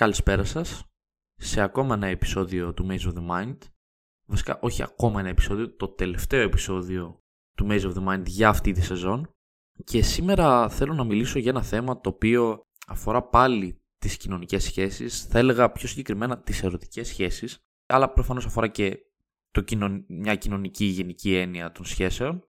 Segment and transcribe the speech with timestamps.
[0.00, 0.84] Καλησπέρα σας
[1.34, 3.58] σε ακόμα ένα επεισόδιο του Maze of the Mind.
[4.28, 7.22] Βασικά όχι ακόμα ένα επεισόδιο, το τελευταίο επεισόδιο
[7.54, 9.30] του Maze of the Mind για αυτή τη σεζόν.
[9.84, 15.24] Και σήμερα θέλω να μιλήσω για ένα θέμα το οποίο αφορά πάλι τις κοινωνικές σχέσεις,
[15.24, 18.98] θα έλεγα πιο συγκεκριμένα τις ερωτικές σχέσεις, αλλά προφανώς αφορά και
[19.50, 19.64] το
[20.08, 22.48] μια κοινωνική γενική έννοια των σχέσεων.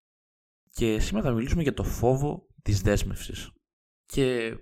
[0.70, 3.50] Και σήμερα θα μιλήσουμε για το φόβο της δέσμευσης.
[4.04, 4.56] Και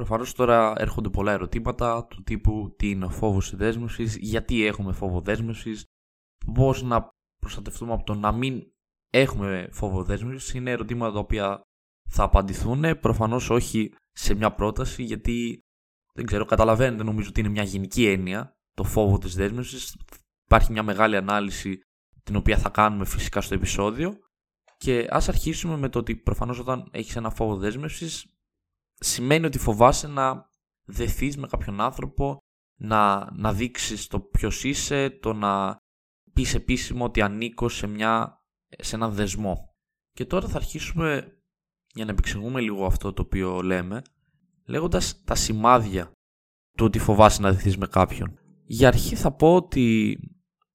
[0.00, 4.92] Προφανώς τώρα έρχονται πολλά ερωτήματα του τύπου τι είναι ο φόβος της δέσμευσης, γιατί έχουμε
[4.92, 5.84] φόβο δέσμευσης,
[6.54, 8.62] πώς να προστατευτούμε από το να μην
[9.10, 10.54] έχουμε φόβο δέσμευσης.
[10.54, 11.62] Είναι ερωτήματα τα οποία
[12.10, 13.00] θα απαντηθούν.
[13.00, 15.60] Προφανώς όχι σε μια πρόταση, γιατί
[16.14, 19.96] δεν ξέρω, καταλαβαίνετε νομίζω ότι είναι μια γενική έννοια το φόβο της δέσμευσης.
[20.44, 21.80] Υπάρχει μια μεγάλη ανάλυση
[22.22, 24.18] την οποία θα κάνουμε φυσικά στο επεισόδιο.
[24.76, 28.34] Και ας αρχίσουμε με το ότι προφανώς όταν έχεις ένα φόβο δέσμευσης
[29.00, 30.48] σημαίνει ότι φοβάσαι να
[30.84, 32.38] δεθείς με κάποιον άνθρωπο,
[32.80, 35.76] να, να δείξεις το ποιος είσαι, το να
[36.32, 38.42] πεις επίσημο ότι ανήκω σε, μια,
[38.78, 39.74] σε έναν δεσμό.
[40.12, 41.40] Και τώρα θα αρχίσουμε
[41.94, 44.02] για να επεξηγούμε λίγο αυτό το οποίο λέμε,
[44.66, 46.12] λέγοντας τα σημάδια
[46.76, 48.38] του ότι φοβάσαι να δεθείς με κάποιον.
[48.64, 50.16] Για αρχή θα πω ότι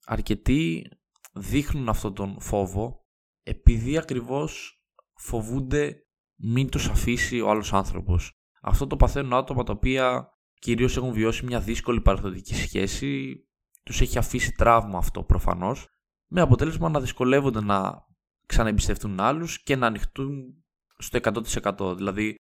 [0.06, 0.88] αρκετοί
[1.34, 3.00] δείχνουν αυτόν τον φόβο
[3.44, 4.80] επειδή ακριβώς
[5.20, 6.05] φοβούνται
[6.36, 8.32] μην τους αφήσει ο άλλος άνθρωπος.
[8.62, 13.44] Αυτό το παθαίνουν άτομα τα οποία κυρίως έχουν βιώσει μια δύσκολη παραδοτική σχέση,
[13.84, 15.88] τους έχει αφήσει τραύμα αυτό προφανώς,
[16.28, 18.06] με αποτέλεσμα να δυσκολεύονται να
[18.46, 20.64] ξαναεμπιστευτούν άλλους και να ανοιχτούν
[20.98, 21.96] στο 100%.
[21.96, 22.36] Δηλαδή,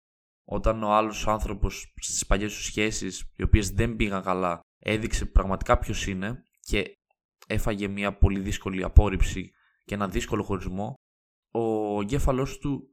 [0.43, 5.77] όταν ο άλλος άνθρωπος στις παλιές του σχέσεις, οι οποίες δεν πήγαν καλά, έδειξε πραγματικά
[5.77, 6.97] ποιος είναι και
[7.47, 9.51] έφαγε μια πολύ δύσκολη απόρριψη
[9.85, 10.93] και ένα δύσκολο χωρισμό,
[11.51, 12.90] ο εγκέφαλός του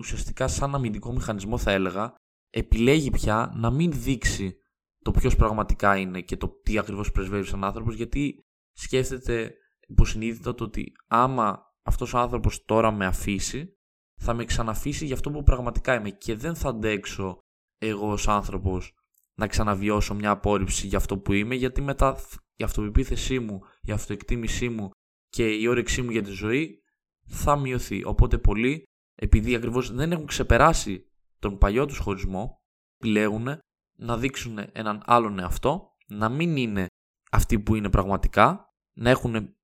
[0.00, 2.14] ουσιαστικά σαν αμυντικό μηχανισμό θα έλεγα,
[2.50, 4.56] επιλέγει πια να μην δείξει
[5.02, 8.40] το ποιος πραγματικά είναι και το τι ακριβώς πρεσβεύει σαν άνθρωπος, γιατί
[8.72, 9.54] σκέφτεται
[9.86, 13.74] υποσυνείδητα το ότι άμα αυτός ο άνθρωπος τώρα με αφήσει,
[14.22, 17.38] θα με ξαναφήσει για αυτό που πραγματικά είμαι και δεν θα αντέξω
[17.78, 18.94] εγώ ως άνθρωπος
[19.34, 22.16] να ξαναβιώσω μια απόρριψη για αυτό που είμαι, γιατί μετά
[22.56, 24.90] η αυτοπεποίθησή μου, η αυτοεκτίμησή μου
[25.28, 26.82] και η όρεξή μου για τη ζωή
[27.26, 28.04] θα μειωθεί.
[28.04, 28.84] Οπότε πολλοί
[29.22, 31.04] επειδή ακριβώς δεν έχουν ξεπεράσει
[31.38, 32.56] τον παλιό τους χωρισμό,
[32.96, 33.58] επιλέγουν
[33.98, 36.86] να δείξουν έναν άλλον εαυτό, να μην είναι
[37.30, 38.64] αυτοί που είναι πραγματικά,
[38.96, 39.54] να έχουν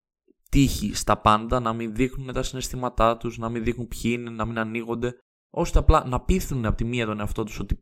[0.50, 4.44] τύχη στα πάντα, να μην δείχνουν τα συναισθήματά τους, να μην δείχνουν ποιοι είναι, να
[4.44, 5.18] μην ανοίγονται,
[5.50, 7.74] ώστε απλά να πείθουν από τη μία τον εαυτό τους ότι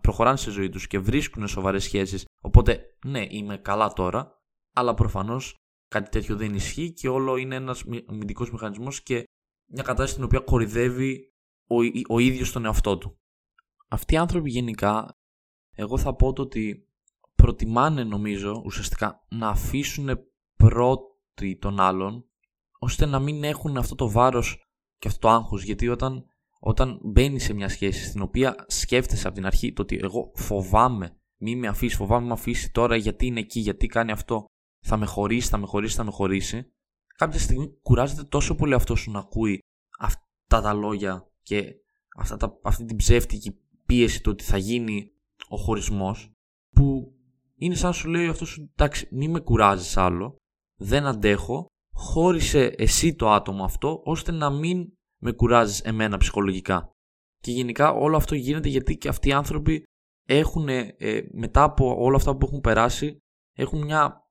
[0.00, 2.24] προχωράνε σε ζωή τους και βρίσκουν σοβαρές σχέσεις.
[2.42, 4.40] Οπότε, ναι, είμαι καλά τώρα,
[4.74, 5.54] αλλά προφανώς
[5.88, 9.24] κάτι τέτοιο δεν ισχύει και όλο είναι ένας αμυντικός μηχανισμός και
[9.72, 11.32] μια κατάσταση στην οποία κορυδεύει
[11.66, 11.76] ο,
[12.08, 13.18] ο ίδιος τον εαυτό του.
[13.88, 15.18] Αυτοί οι άνθρωποι γενικά,
[15.74, 16.88] εγώ θα πω το ότι
[17.34, 20.18] προτιμάνε νομίζω ουσιαστικά να αφήσουν
[20.54, 22.24] πρώτοι τον άλλον
[22.78, 24.62] ώστε να μην έχουν αυτό το βάρος
[24.98, 26.24] και αυτό το άγχος γιατί όταν,
[26.60, 31.16] όταν μπαίνει σε μια σχέση στην οποία σκέφτεσαι από την αρχή το ότι εγώ φοβάμαι
[31.36, 34.44] μη με αφήσεις, φοβάμαι με αφήσεις τώρα γιατί είναι εκεί, γιατί κάνει αυτό
[34.84, 36.71] θα με χωρίσει, θα με χωρίσει, θα με χωρίσει
[37.22, 39.58] κάποια στιγμή κουράζεται τόσο πολύ αυτός σου να ακούει
[39.98, 41.74] αυτά τα λόγια και
[42.16, 45.12] αυτά τα, αυτή την ψεύτικη πίεση το ότι θα γίνει
[45.48, 46.32] ο χωρισμός
[46.70, 47.12] που
[47.54, 50.36] είναι σαν σου λέει αυτός σου εντάξει μη με κουράζεις άλλο
[50.78, 56.90] δεν αντέχω χώρισε εσύ το άτομο αυτό ώστε να μην με κουράζεις εμένα ψυχολογικά
[57.38, 59.82] και γενικά όλο αυτό γίνεται γιατί και αυτοί οι άνθρωποι
[60.28, 60.94] έχουν ε,
[61.32, 63.18] μετά από όλα αυτά που έχουν περάσει
[63.56, 64.21] έχουν μια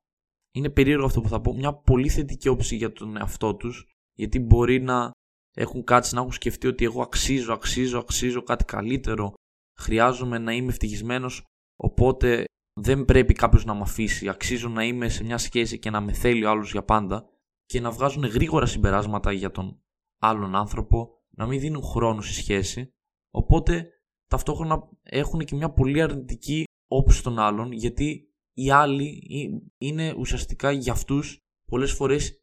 [0.51, 4.39] είναι περίεργο αυτό που θα πω, μια πολύ θετική όψη για τον εαυτό τους, γιατί
[4.39, 5.11] μπορεί να
[5.57, 9.33] έχουν κάτσει να έχουν σκεφτεί ότι εγώ αξίζω, αξίζω, αξίζω κάτι καλύτερο,
[9.79, 11.43] χρειάζομαι να είμαι ευτυχισμένος,
[11.75, 12.45] οπότε
[12.79, 16.11] δεν πρέπει κάποιος να με αφήσει, αξίζω να είμαι σε μια σχέση και να με
[16.11, 17.29] θέλει ο άλλος για πάντα
[17.65, 19.81] και να βγάζουν γρήγορα συμπεράσματα για τον
[20.21, 22.93] άλλον άνθρωπο, να μην δίνουν χρόνο στη σχέση,
[23.33, 23.89] οπότε
[24.27, 29.21] ταυτόχρονα έχουν και μια πολύ αρνητική όψη στον άλλον, γιατί οι άλλοι
[29.77, 31.37] είναι ουσιαστικά για αυτούς
[31.67, 32.41] πολλές φορές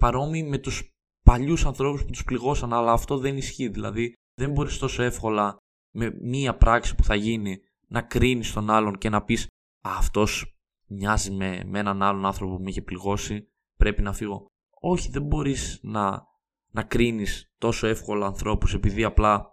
[0.00, 0.90] παρόμοιοι με τους
[1.22, 3.68] παλιούς ανθρώπους που τους πληγώσαν, αλλά αυτό δεν ισχύει.
[3.68, 5.56] Δηλαδή δεν μπορείς τόσο εύκολα
[5.94, 9.48] με μία πράξη που θα γίνει να κρίνεις τον άλλον και να πεις
[9.88, 14.46] Α, αυτός μοιάζει με, με έναν άλλον άνθρωπο που με είχε πληγώσει, πρέπει να φύγω.
[14.80, 16.26] Όχι, δεν μπορείς να,
[16.70, 19.48] να κρίνεις τόσο εύκολα ανθρώπους επειδή απλά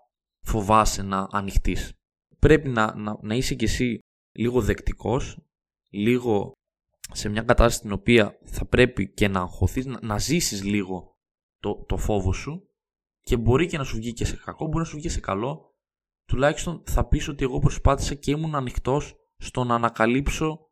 [0.46, 1.94] φοβάσαι να ανοιχτείς.
[2.40, 4.00] Πρέπει να, να, να είσαι κι εσύ
[4.32, 5.47] λίγο δεκτικός
[5.90, 6.52] λίγο
[7.12, 11.16] σε μια κατάσταση στην οποία θα πρέπει και να αγχωθείς, να, να ζήσεις λίγο
[11.60, 12.70] το, το φόβο σου
[13.22, 15.76] και μπορεί και να σου βγει και σε κακό, μπορεί να σου βγει σε καλό,
[16.28, 20.70] τουλάχιστον θα πεις ότι εγώ προσπάθησα και ήμουν ανοιχτός στο να ανακαλύψω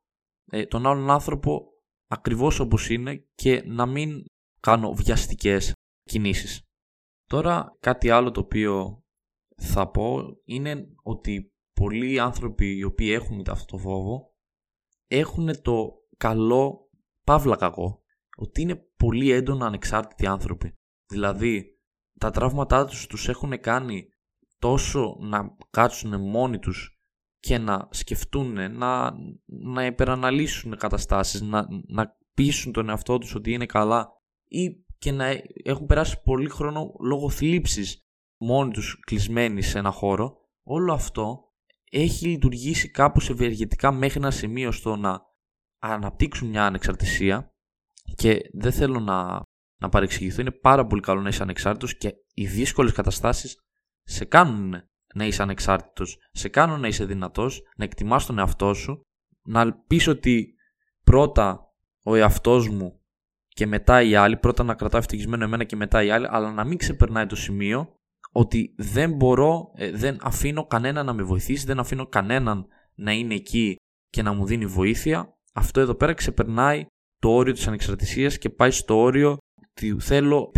[0.52, 1.70] ε, τον άλλον άνθρωπο
[2.08, 4.26] ακριβώς όπως είναι και να μην
[4.60, 5.74] κάνω βιαστικές
[6.04, 6.62] κινήσεις.
[7.26, 9.04] Τώρα κάτι άλλο το οποίο
[9.56, 14.35] θα πω είναι ότι πολλοί άνθρωποι οι οποίοι έχουν αυτό το φόβο
[15.08, 16.90] έχουν το καλό
[17.24, 18.04] παύλα κακό
[18.38, 20.74] ότι είναι πολύ έντονα ανεξάρτητοι άνθρωποι.
[21.08, 21.80] Δηλαδή
[22.20, 24.10] τα τραύματά τους τους έχουν κάνει
[24.60, 27.00] τόσο να κάτσουν μόνοι τους
[27.40, 29.14] και να σκεφτούν, να,
[29.46, 34.10] να υπεραναλύσουν καταστάσεις, να, να πείσουν τον εαυτό τους ότι είναι καλά
[34.48, 35.26] ή και να
[35.64, 38.06] έχουν περάσει πολύ χρόνο λόγω θλίψης
[38.38, 41.45] μόνοι τους κλεισμένοι σε ένα χώρο, όλο αυτό
[41.92, 45.22] έχει λειτουργήσει κάπως ευεργετικά μέχρι ένα σημείο στο να
[45.80, 47.54] αναπτύξουν μια ανεξαρτησία
[48.16, 49.42] και δεν θέλω να,
[49.82, 53.60] να παρεξηγηθώ, είναι πάρα πολύ καλό να είσαι ανεξάρτητος και οι δύσκολες καταστάσεις
[54.04, 54.74] σε κάνουν
[55.14, 59.02] να είσαι ανεξάρτητος, σε κάνουν να είσαι δυνατός, να εκτιμάς τον εαυτό σου,
[59.44, 60.54] να πεις ότι
[61.04, 61.74] πρώτα
[62.04, 63.00] ο εαυτός μου
[63.48, 66.64] και μετά οι άλλοι, πρώτα να κρατάω ευτυχισμένο εμένα και μετά οι άλλοι, αλλά να
[66.64, 67.95] μην ξεπερνάει το σημείο
[68.38, 73.34] ότι δεν μπορώ, ε, δεν αφήνω κανέναν να με βοηθήσει, δεν αφήνω κανέναν να είναι
[73.34, 73.76] εκεί
[74.10, 75.38] και να μου δίνει βοήθεια.
[75.54, 76.86] Αυτό εδώ πέρα ξεπερνάει
[77.18, 79.38] το όριο της ανεξαρτησίας και πάει στο όριο
[79.70, 80.52] ότι θέλω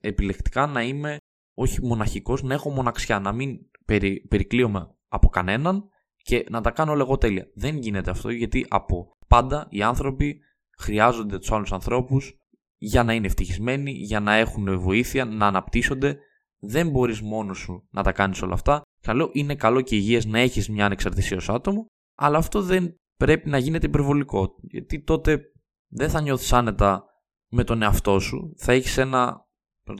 [0.00, 1.16] επιλεκτικά να είμαι
[1.54, 6.92] όχι μοναχικός, να έχω μοναξιά, να μην περι, περικλείομαι από κανέναν και να τα κάνω
[6.92, 7.46] εγώ τέλεια.
[7.54, 10.40] Δεν γίνεται αυτό γιατί από πάντα οι άνθρωποι
[10.78, 12.36] χρειάζονται τους άλλους ανθρώπους
[12.76, 16.18] για να είναι ευτυχισμένοι, για να έχουν βοήθεια, να αναπτύσσονται.
[16.64, 18.82] Δεν μπορείς μόνος σου να τα κάνεις όλα αυτά.
[19.00, 21.86] Καλό είναι καλό και υγιές να έχεις μια ανεξαρτησία ως άτομο,
[22.18, 24.54] αλλά αυτό δεν πρέπει να γίνεται υπερβολικό.
[24.60, 25.40] Γιατί τότε
[25.88, 27.04] δεν θα νιώθεις άνετα
[27.50, 28.52] με τον εαυτό σου.
[28.56, 29.46] Θα έχεις ένα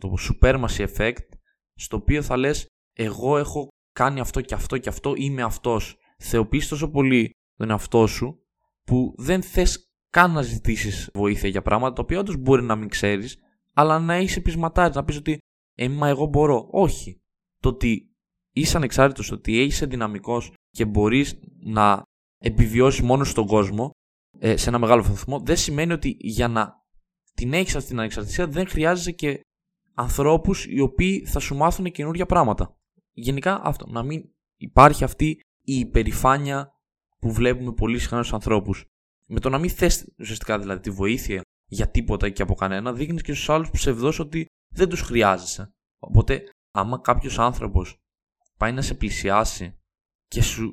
[0.00, 1.28] το supermacy effect
[1.74, 2.66] στο οποίο θα λες
[2.96, 5.96] εγώ έχω κάνει αυτό και αυτό και αυτό, είμαι αυτός.
[6.18, 8.38] Θεοποιείς τόσο πολύ τον εαυτό σου
[8.86, 12.88] που δεν θες καν να ζητήσεις βοήθεια για πράγματα τα οποία όντως μπορεί να μην
[12.88, 13.36] ξέρεις,
[13.74, 15.38] αλλά να είσαι πεισματάρι, να πεις ότι
[15.74, 16.68] ε, μα εγώ μπορώ.
[16.70, 17.20] Όχι.
[17.58, 18.10] Το ότι
[18.52, 22.02] είσαι ανεξάρτητος, το ότι είσαι δυναμικό και μπορείς να
[22.38, 23.90] επιβιώσεις μόνος στον κόσμο
[24.38, 26.72] ε, σε ένα μεγάλο βαθμό, δεν σημαίνει ότι για να
[27.34, 29.40] την έχεις αυτή την ανεξαρτησία δεν χρειάζεσαι και
[29.94, 32.76] ανθρώπους οι οποίοι θα σου μάθουν καινούργια πράγματα.
[33.12, 33.86] Γενικά αυτό.
[33.86, 34.22] Να μην
[34.56, 35.26] υπάρχει αυτή
[35.64, 36.70] η υπερηφάνεια
[37.18, 38.84] που βλέπουμε πολύ συχνά στους ανθρώπους
[39.26, 43.22] με το να μην θες ουσιαστικά δηλαδή τη βοήθεια για τίποτα και από κανένα, δείχνεις
[43.22, 45.74] και στους άλλους ψευδό ότι δεν τους χρειάζεσαι.
[45.98, 47.96] Οπότε, άμα κάποιος άνθρωπος
[48.58, 49.78] πάει να σε πλησιάσει
[50.26, 50.72] και σου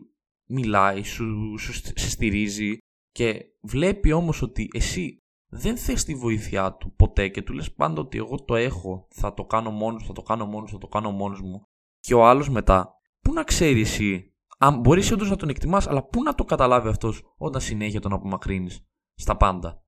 [0.50, 2.78] μιλάει, σου, σου σε στηρίζει
[3.12, 5.18] και βλέπει όμως ότι εσύ
[5.52, 9.34] δεν θες τη βοήθειά του ποτέ και του λες πάντα ότι εγώ το έχω, θα
[9.34, 11.64] το κάνω μόνος, θα το κάνω μόνος, θα το κάνω μόνος μου
[12.00, 16.04] και ο άλλος μετά, πού να ξέρει εσύ αν μπορείς όντως να τον εκτιμάς, αλλά
[16.04, 19.84] πού να το καταλάβει αυτός όταν συνέχεια τον απομακρύνεις στα πάντα.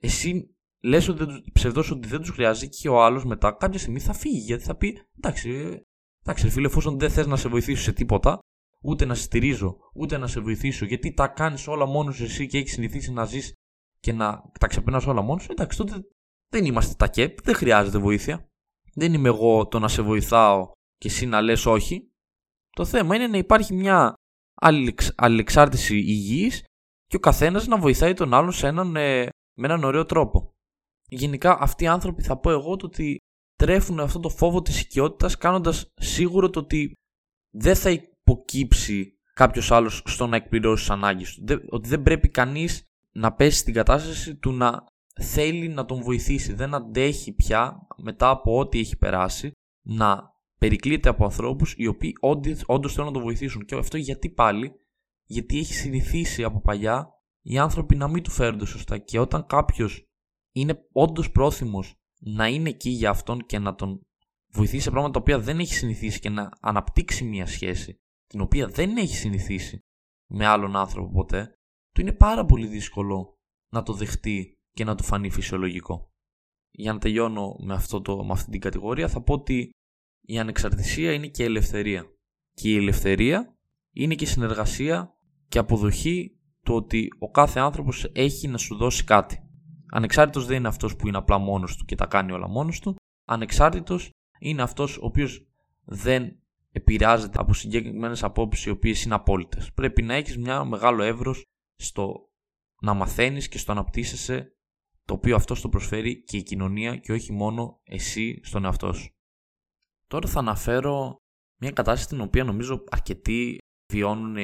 [0.00, 4.12] Εσύ λες ότι ψευδό ότι δεν τους χρειάζεται και ο άλλος μετά κάποια στιγμή θα
[4.12, 5.80] φύγει γιατί θα πει εντάξει, ε,
[6.24, 8.38] εντάξει φίλε, εφόσον δεν θες να σε βοηθήσω σε τίποτα,
[8.82, 12.58] ούτε να σε στηρίζω, ούτε να σε βοηθήσω, γιατί τα κάνεις όλα μόνος εσύ και
[12.58, 13.52] έχεις συνηθίσει να ζεις
[13.98, 16.02] και να τα ξεπερνάς όλα μόνος εντάξει, τότε
[16.48, 18.46] δεν είμαστε τα ΚΕΠ, δεν χρειάζεται βοήθεια.
[18.94, 22.10] Δεν είμαι εγώ το να σε βοηθάω και εσύ να λες όχι.
[22.70, 24.14] Το θέμα είναι να υπάρχει μια
[25.14, 26.64] αλληλεξάρτηση υγιής
[27.06, 29.22] και ο καθένας να βοηθάει τον άλλον σε έναν, ε,
[29.58, 30.51] με έναν ωραίο τρόπο.
[31.14, 33.16] Γενικά αυτοί οι άνθρωποι θα πω εγώ το ότι
[33.56, 36.92] τρέφουν αυτό το φόβο της οικειότητας κάνοντας σίγουρο το ότι
[37.50, 41.44] δεν θα υποκύψει κάποιος άλλος στο να εκπληρώσει τις ανάγκες του.
[41.68, 46.52] Ότι δεν πρέπει κανείς να πέσει στην κατάσταση του να θέλει να τον βοηθήσει.
[46.52, 49.52] Δεν αντέχει πια μετά από ό,τι έχει περάσει
[49.82, 52.12] να περικλείεται από ανθρώπους οι οποίοι
[52.66, 53.64] όντως θέλουν να το βοηθήσουν.
[53.64, 54.72] Και αυτό γιατί πάλι,
[55.24, 57.08] γιατί έχει συνηθίσει από παλιά
[57.42, 58.98] οι άνθρωποι να μην του φέρονται σωστά.
[58.98, 60.06] Και όταν κάποιος
[60.52, 64.06] είναι όντως πρόθυμος να είναι εκεί για αυτόν και να τον
[64.52, 68.68] βοηθήσει σε πράγματα τα οποία δεν έχει συνηθίσει και να αναπτύξει μια σχέση την οποία
[68.68, 69.84] δεν έχει συνηθίσει
[70.26, 71.58] με άλλον άνθρωπο ποτέ,
[71.94, 73.38] του είναι πάρα πολύ δύσκολο
[73.72, 76.10] να το δεχτεί και να του φανεί φυσιολογικό.
[76.70, 79.70] Για να τελειώνω με, αυτό το, με αυτή την κατηγορία θα πω ότι
[80.20, 82.06] η ανεξαρτησία είναι και ελευθερία.
[82.54, 83.56] Και η ελευθερία
[83.92, 85.16] είναι και συνεργασία
[85.48, 89.51] και αποδοχή του ότι ο κάθε άνθρωπος έχει να σου δώσει κάτι.
[89.94, 92.94] Ανεξάρτητος δεν είναι αυτός που είναι απλά μόνος του και τα κάνει όλα μόνος του.
[93.24, 95.46] Ανεξάρτητος είναι αυτός ο οποίος
[95.84, 96.36] δεν
[96.72, 99.72] επηρεάζεται από συγκεκριμένες απόψεις οι οποίες είναι απόλυτες.
[99.72, 101.42] Πρέπει να έχεις μια μεγάλο εύρος
[101.76, 102.30] στο
[102.80, 104.56] να μαθαίνεις και στο να αναπτύσσεσαι
[105.04, 109.10] το οποίο αυτό το προσφέρει και η κοινωνία και όχι μόνο εσύ στον εαυτό σου.
[110.06, 111.16] Τώρα θα αναφέρω
[111.60, 113.58] μια κατάσταση την οποία νομίζω αρκετοί
[113.92, 114.36] βιώνουν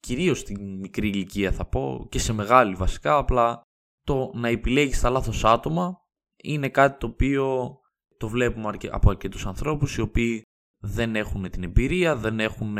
[0.00, 3.62] κυρίως στην μικρή ηλικία θα πω και σε μεγάλη βασικά απλά
[4.04, 5.96] το να επιλέγεις τα λάθος άτομα
[6.36, 7.76] είναι κάτι το οποίο
[8.16, 10.42] το βλέπουμε από αρκετούς ανθρώπους οι οποίοι
[10.78, 12.76] δεν έχουν την εμπειρία, δεν έχουν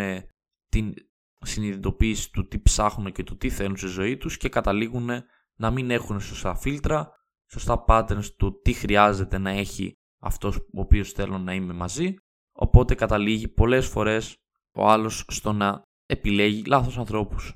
[0.69, 0.95] την
[1.41, 5.11] συνειδητοποίηση του τι ψάχνουν και του τι θέλουν στη ζωή τους και καταλήγουν
[5.57, 7.11] να μην έχουν σωστά φίλτρα,
[7.51, 12.15] σωστά patterns του τι χρειάζεται να έχει αυτός ο οποίος θέλω να είμαι μαζί
[12.53, 14.37] οπότε καταλήγει πολλές φορές
[14.75, 17.55] ο άλλος στο να επιλέγει λάθος ανθρώπους.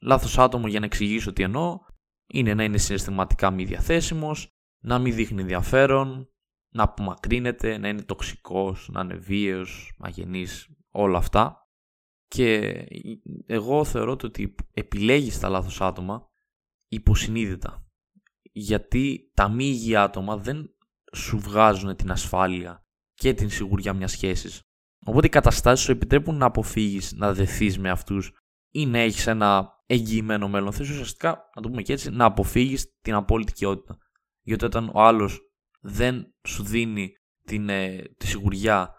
[0.00, 1.78] Λάθος άτομο για να εξηγήσω τι εννοώ
[2.26, 6.28] είναι να είναι συναισθηματικά μη διαθέσιμος, να μην δείχνει ενδιαφέρον,
[6.74, 11.60] να απομακρύνεται, να είναι τοξικός, να είναι βίαιος, αγενής, όλα αυτά.
[12.28, 12.72] Και
[13.46, 16.30] εγώ θεωρώ ότι επιλέγεις τα λάθος άτομα
[16.88, 17.86] υποσυνείδητα.
[18.52, 20.76] Γιατί τα μη υγιή άτομα δεν
[21.12, 24.62] σου βγάζουν την ασφάλεια και την σιγουριά μιας σχέσης.
[25.06, 28.32] Οπότε οι καταστάσεις σου επιτρέπουν να αποφύγεις να δεθείς με αυτούς
[28.70, 30.72] ή να έχεις ένα εγγυημένο μέλλον.
[30.72, 33.98] Θες ουσιαστικά, να το πούμε και έτσι, να αποφύγεις την απόλυτη κοιότητα.
[34.42, 35.40] Γιατί όταν ο άλλος
[35.80, 37.12] δεν σου δίνει
[37.44, 38.94] την, ε, τη σιγουριά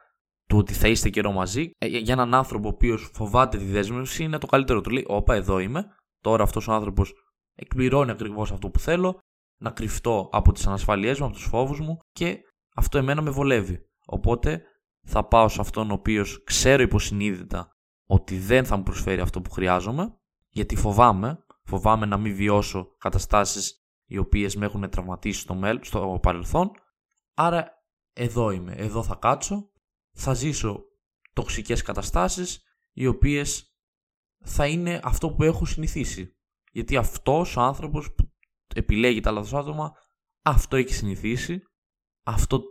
[0.47, 4.23] του ότι θα είστε καιρό μαζί, ε, για έναν άνθρωπο ο οποίος φοβάται τη δέσμευση
[4.23, 4.81] είναι το καλύτερο.
[4.81, 5.85] Του λέει: Όπα, εδώ είμαι.
[6.21, 7.13] Τώρα αυτός ο άνθρωπος
[7.55, 9.19] εκπληρώνει ακριβώς αυτό που θέλω,
[9.59, 12.39] να κρυφτώ από τις ανασφαλιέ μου, από τους φόβους μου και
[12.75, 13.79] αυτό εμένα με βολεύει.
[14.05, 14.61] Οπότε
[15.05, 17.76] θα πάω σε αυτόν ο οποίος ξέρω υποσυνείδητα
[18.07, 20.17] ότι δεν θα μου προσφέρει αυτό που χρειάζομαι,
[20.49, 26.19] γιατί φοβάμαι, φοβάμαι να μην βιώσω καταστάσεις οι οποίες με έχουν τραυματίσει στο, μέλλον, στο
[26.21, 26.71] παρελθόν,
[27.33, 27.71] άρα
[28.13, 29.71] εδώ είμαι, εδώ θα κάτσω,
[30.11, 30.83] θα ζήσω
[31.33, 33.77] τοξικές καταστάσεις οι οποίες
[34.43, 36.37] θα είναι αυτό που έχω συνηθίσει.
[36.71, 38.31] Γιατί αυτός ο άνθρωπος που
[38.75, 39.93] επιλέγει τα λάθος άτομα,
[40.41, 41.61] αυτό έχει συνηθίσει,
[42.23, 42.63] αυτό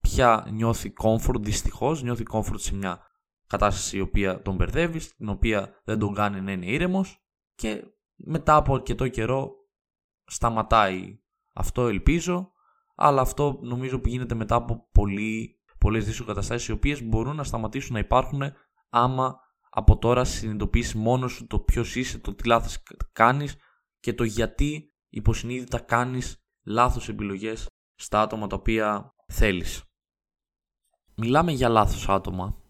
[0.00, 3.00] πια νιώθει comfort, δυστυχώς νιώθει comfort σε μια
[3.46, 7.24] κατάσταση η οποία τον μπερδεύεις, την οποία δεν τον κάνει να είναι ήρεμος
[7.54, 7.84] και
[8.14, 9.52] μετά από αρκετό καιρό
[10.24, 11.20] σταματάει.
[11.52, 12.52] Αυτό ελπίζω,
[12.94, 17.44] αλλά αυτό νομίζω που γίνεται μετά από πολύ, πολλές δύσκολες καταστάσεις οι οποίες μπορούν να
[17.44, 18.42] σταματήσουν να υπάρχουν
[18.88, 23.56] άμα από τώρα συνειδητοποιήσει μόνος σου το ποιος είσαι, το τι λάθος κάνεις
[24.00, 29.84] και το γιατί υποσυνείδητα κάνεις λάθος επιλογές στα άτομα τα οποία θέλεις.
[31.14, 32.62] Μιλάμε για λάθος άτομα,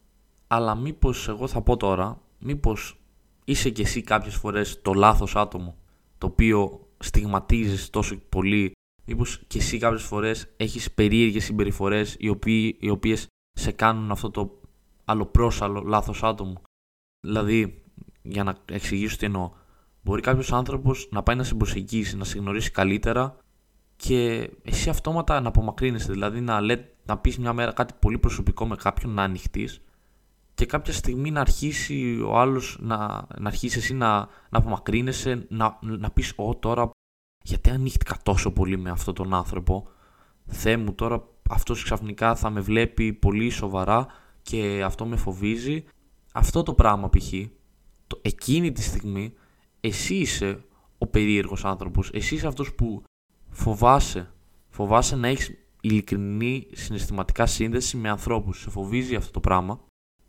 [0.46, 3.00] αλλά μήπως εγώ θα πω τώρα, μήπως
[3.44, 5.76] είσαι κι εσύ κάποιες φορές το λάθος άτομο,
[6.18, 8.72] το οποίο στιγματίζεις τόσο πολύ,
[9.04, 14.30] μήπως κι εσύ κάποιες φορές έχεις περίεργες συμπεριφορές οι, οποίοι, οι οποίες σε κάνουν αυτό
[14.30, 14.60] το
[15.04, 16.62] αλλοπρόσαλο λάθος άτομο.
[17.20, 17.82] Δηλαδή,
[18.22, 19.50] για να εξηγήσω τι εννοώ,
[20.02, 23.36] μπορεί κάποιος άνθρωπος να πάει να σε προσεγγίσει, να σε γνωρίσει καλύτερα
[23.96, 26.12] και εσύ αυτόματα να απομακρύνεσαι.
[26.12, 29.80] Δηλαδή, να, λέ, να πεις μια μέρα κάτι πολύ προσωπικό με κάποιον, να ανοιχτείς
[30.56, 32.96] και κάποια στιγμή να αρχίσει ο άλλος να,
[33.38, 36.90] να αρχίσεις εσύ να, να απομακρύνεσαι, να, να πεις «Ω τώρα
[37.42, 39.88] γιατί ανοίχτηκα τόσο πολύ με αυτόν τον άνθρωπο,
[40.46, 44.06] Θεέ μου τώρα αυτός ξαφνικά θα με βλέπει πολύ σοβαρά
[44.42, 45.84] και αυτό με φοβίζει».
[46.32, 47.32] Αυτό το πράγμα π.χ.
[48.22, 49.32] εκείνη τη στιγμή
[49.80, 50.64] εσύ είσαι
[50.98, 53.02] ο περίεργος άνθρωπος, εσύ είσαι αυτός που
[53.50, 54.32] φοβάσαι,
[54.68, 59.80] φοβάσαι να έχεις ειλικρινή συναισθηματικά σύνδεση με ανθρώπους, σε φοβίζει αυτό το πράγμα;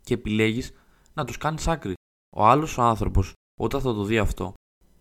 [0.08, 0.72] Και επιλέγεις
[1.14, 1.94] να τους κάνεις άκρη.
[2.36, 4.54] Ο άλλος ο άνθρωπος, όταν θα το δει αυτό,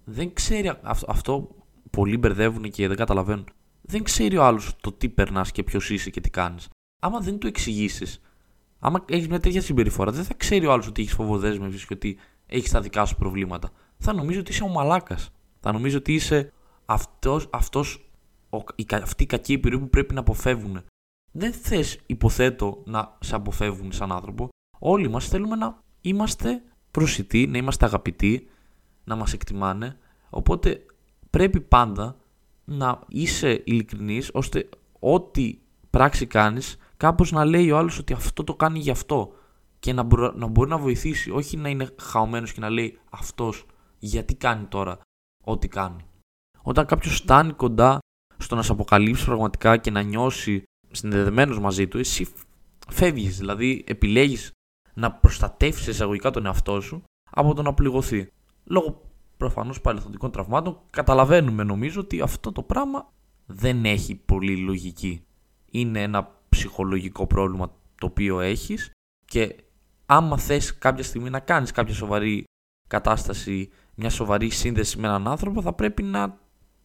[0.03, 0.71] δεν ξέρει.
[0.81, 1.55] Αυτό, αυτό
[1.89, 3.45] πολλοί μπερδεύουν και δεν καταλαβαίνουν.
[3.81, 6.67] Δεν ξέρει ο άλλος το τι περνάς και ποιος είσαι και τι κάνεις.
[7.01, 8.21] Άμα δεν του εξηγήσεις,
[8.79, 12.17] άμα έχεις μια τέτοια συμπεριφορά, δεν θα ξέρει ο άλλος ότι έχεις φοβοδέσμευση και ότι
[12.45, 13.69] έχεις τα δικά σου προβλήματα.
[13.97, 15.29] Θα νομίζει ότι είσαι ο μαλάκας.
[15.59, 16.53] Θα νομίζει ότι είσαι
[16.85, 18.09] αυτός, αυτός,
[18.49, 20.83] ο, η, αυτή η κακή επιρροή που πρέπει να αποφεύγουν.
[21.31, 24.49] Δεν θες, υποθέτω, να σε αποφεύγουν σαν άνθρωπο
[24.79, 28.47] όλοι μας θέλουμε να είμαστε προσιτοί, να είμαστε αγαπητοί,
[29.03, 29.97] να μας εκτιμάνε.
[30.29, 30.85] Οπότε
[31.29, 32.15] πρέπει πάντα
[32.65, 34.69] να είσαι ειλικρινής ώστε
[34.99, 35.57] ό,τι
[35.89, 39.33] πράξη κάνεις κάπως να λέει ο άλλος ότι αυτό το κάνει γι' αυτό
[39.79, 43.65] και να, να μπορεί να βοηθήσει, όχι να είναι χαωμένος και να λέει αυτός
[43.99, 44.99] γιατί κάνει τώρα
[45.43, 46.05] ό,τι κάνει.
[46.61, 47.99] Όταν κάποιος φτάνει κοντά
[48.37, 52.27] στο να σε αποκαλύψει πραγματικά και να νιώσει συνδεδεμένος μαζί του, εσύ
[52.89, 54.51] φεύγεις, δηλαδή επιλέγεις
[54.97, 58.31] να προστατεύσεις εισαγωγικά τον εαυτό σου από το να πληγωθεί.
[58.63, 59.01] Λόγω
[59.37, 63.11] προφανώς παρελθοντικών τραυμάτων, καταλαβαίνουμε νομίζω ότι αυτό το πράγμα
[63.45, 65.25] δεν έχει πολύ λογική.
[65.71, 68.91] Είναι ένα ψυχολογικό πρόβλημα το οποίο έχεις
[69.25, 69.55] και
[70.05, 72.43] άμα θες κάποια στιγμή να κάνεις κάποια σοβαρή
[72.87, 76.39] κατάσταση, μια σοβαρή σύνδεση με έναν άνθρωπο, θα πρέπει να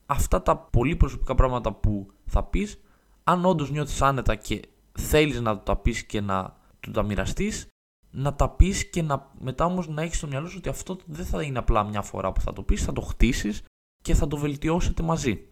[0.06, 2.80] αυτά τα πολύ προσωπικά πράγματα που θα πεις,
[3.24, 4.60] αν όντως νιώθεις άνετα και
[4.92, 7.66] θέλεις να τα πεις και να του τα μοιραστείς,
[8.12, 11.26] να τα πεις και να, μετά όμως να έχεις στο μυαλό σου ότι αυτό δεν
[11.26, 13.62] θα είναι απλά μια φορά που θα το πεις, θα το χτίσεις
[14.02, 15.46] και θα το βελτιώσετε μαζί.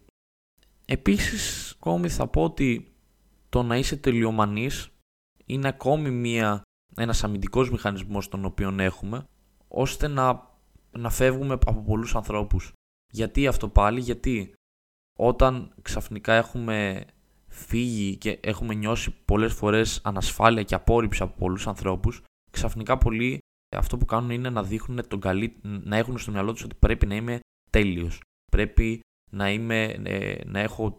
[0.85, 2.95] Επίσης, ακόμη θα πω ότι
[3.49, 4.89] το να είσαι τελειομανής
[5.45, 6.61] είναι ακόμη μια,
[6.95, 9.23] ένας αμυντικός μηχανισμός τον οποίο έχουμε
[9.67, 10.49] ώστε να,
[10.91, 12.71] να φεύγουμε από πολλούς ανθρώπους.
[13.13, 14.53] Γιατί αυτό πάλι, γιατί
[15.19, 17.05] όταν ξαφνικά έχουμε
[17.47, 23.39] φύγει και έχουμε νιώσει πολλές φορές ανασφάλεια και απόρριψη από πολλούς ανθρώπους, ξαφνικά πολλοί
[23.75, 27.05] αυτό που κάνουν είναι να δείχνουν τον καλή, να έχουν στο μυαλό τους ότι πρέπει
[27.05, 27.39] να είμαι
[27.69, 28.21] τέλειος.
[28.51, 28.99] Πρέπει
[29.31, 30.97] να, είμαι, ε, να έχω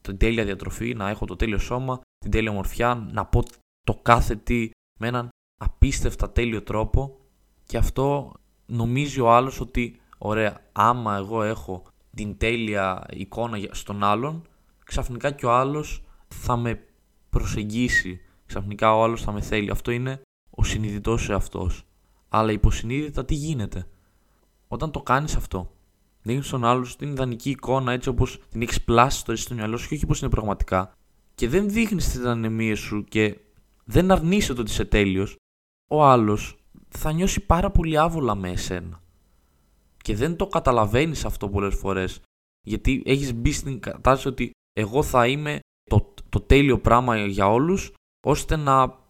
[0.00, 3.42] την τέλεια διατροφή, να έχω το τέλειο σώμα, την τέλεια μορφιά, να πω
[3.82, 4.70] το κάθε τι
[5.00, 5.28] με έναν
[5.60, 7.18] απίστευτα τέλειο τρόπο
[7.66, 8.32] και αυτό
[8.66, 11.82] νομίζει ο άλλος ότι ωραία, άμα εγώ έχω
[12.16, 14.46] την τέλεια εικόνα στον άλλον,
[14.84, 16.84] ξαφνικά και ο άλλος θα με
[17.30, 19.70] προσεγγίσει, ξαφνικά ο άλλος θα με θέλει.
[19.70, 20.22] Αυτό είναι
[20.56, 21.82] ο συνειδητός αυτός.
[22.28, 23.88] Αλλά υποσυνείδητα τι γίνεται;
[24.68, 25.72] Όταν το κάνεις αυτό,
[26.22, 29.88] δίνεις στον άλλο την ιδανική εικόνα έτσι όπως την έχεις πλάσει στο, στο μυαλό σου
[29.88, 30.92] και όχι όπως είναι πραγματικά,
[31.34, 33.38] και δεν δείχνεις τις ανεμίες σου και
[33.84, 35.36] δεν αρνείσαι το ότι είσαι τέλειος,
[35.90, 36.56] ο άλλος
[36.88, 39.02] θα νιώσει πάρα πολύ άβολα με εσένα.
[39.96, 42.20] Και δεν το καταλαβαίνεις αυτό πολλές φορές.
[42.66, 45.58] Γιατί έχεις μπει στην κατάσταση ότι εγώ θα είμαι
[45.90, 47.92] το, το τέλειο πράγμα για όλους,
[48.26, 49.03] ώστε να,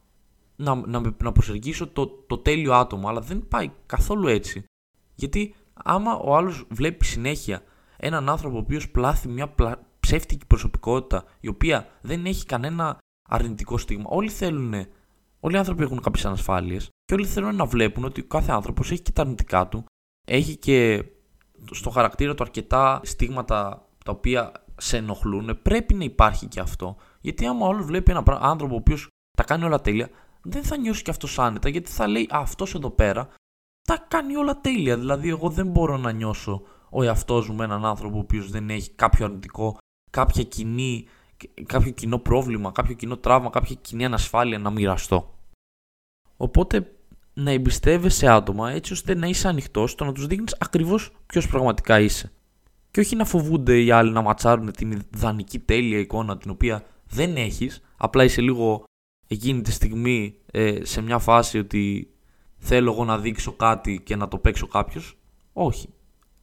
[0.56, 3.08] να, να, να προσεγγίσω το, το τέλειο άτομο.
[3.08, 4.64] Αλλά δεν πάει καθόλου έτσι.
[5.14, 7.62] Γιατί άμα ο άλλος βλέπει συνέχεια
[7.96, 9.86] έναν άνθρωπο ο οποίος πλάθει μια πλα...
[10.00, 14.04] ψεύτικη προσωπικότητα η οποία δεν έχει κανένα αρνητικό στίγμα.
[14.08, 14.74] Όλοι θέλουν,
[15.40, 18.90] όλοι οι άνθρωποι έχουν κάποιες ανασφάλειες και όλοι θέλουν να βλέπουν ότι ο κάθε άνθρωπος
[18.90, 19.84] έχει και τα αρνητικά του,
[20.26, 21.04] έχει και
[21.70, 25.58] στο χαρακτήρα του αρκετά στίγματα τα οποία σε ενοχλούν.
[25.62, 26.96] Πρέπει να υπάρχει και αυτό.
[27.20, 30.10] Γιατί άμα όλο βλέπει έναν άνθρωπο ο οποίος τα κάνει όλα τέλεια,
[30.44, 33.28] δεν θα νιώσει και αυτός άνετα γιατί θα λέει Αυτός εδώ πέρα
[33.84, 34.98] τα κάνει όλα τέλεια.
[34.98, 38.70] Δηλαδή, εγώ δεν μπορώ να νιώσω ο εαυτός μου με έναν άνθρωπο ο οποίος δεν
[38.70, 39.76] έχει κάποιο αρνητικό,
[40.10, 41.06] κάποια κοινή,
[41.66, 45.34] κάποιο κοινό πρόβλημα, κάποιο κοινό τραύμα, κάποια κοινή ανασφάλεια να μοιραστώ.
[46.36, 46.94] Οπότε
[47.34, 52.00] να εμπιστεύεσαι άτομα έτσι ώστε να είσαι ανοιχτός στο να τους δείχνεις ακριβώς ποιος πραγματικά
[52.00, 52.32] είσαι.
[52.90, 57.36] Και όχι να φοβούνται οι άλλοι να ματσάρουν την ιδανική τέλεια εικόνα την οποία δεν
[57.36, 58.84] έχεις, απλά είσαι λίγο
[59.26, 62.10] εκείνη τη στιγμή ε, σε μια φάση ότι
[62.58, 65.16] θέλω εγώ να δείξω κάτι και να το παίξω κάποιος.
[65.52, 65.88] Όχι.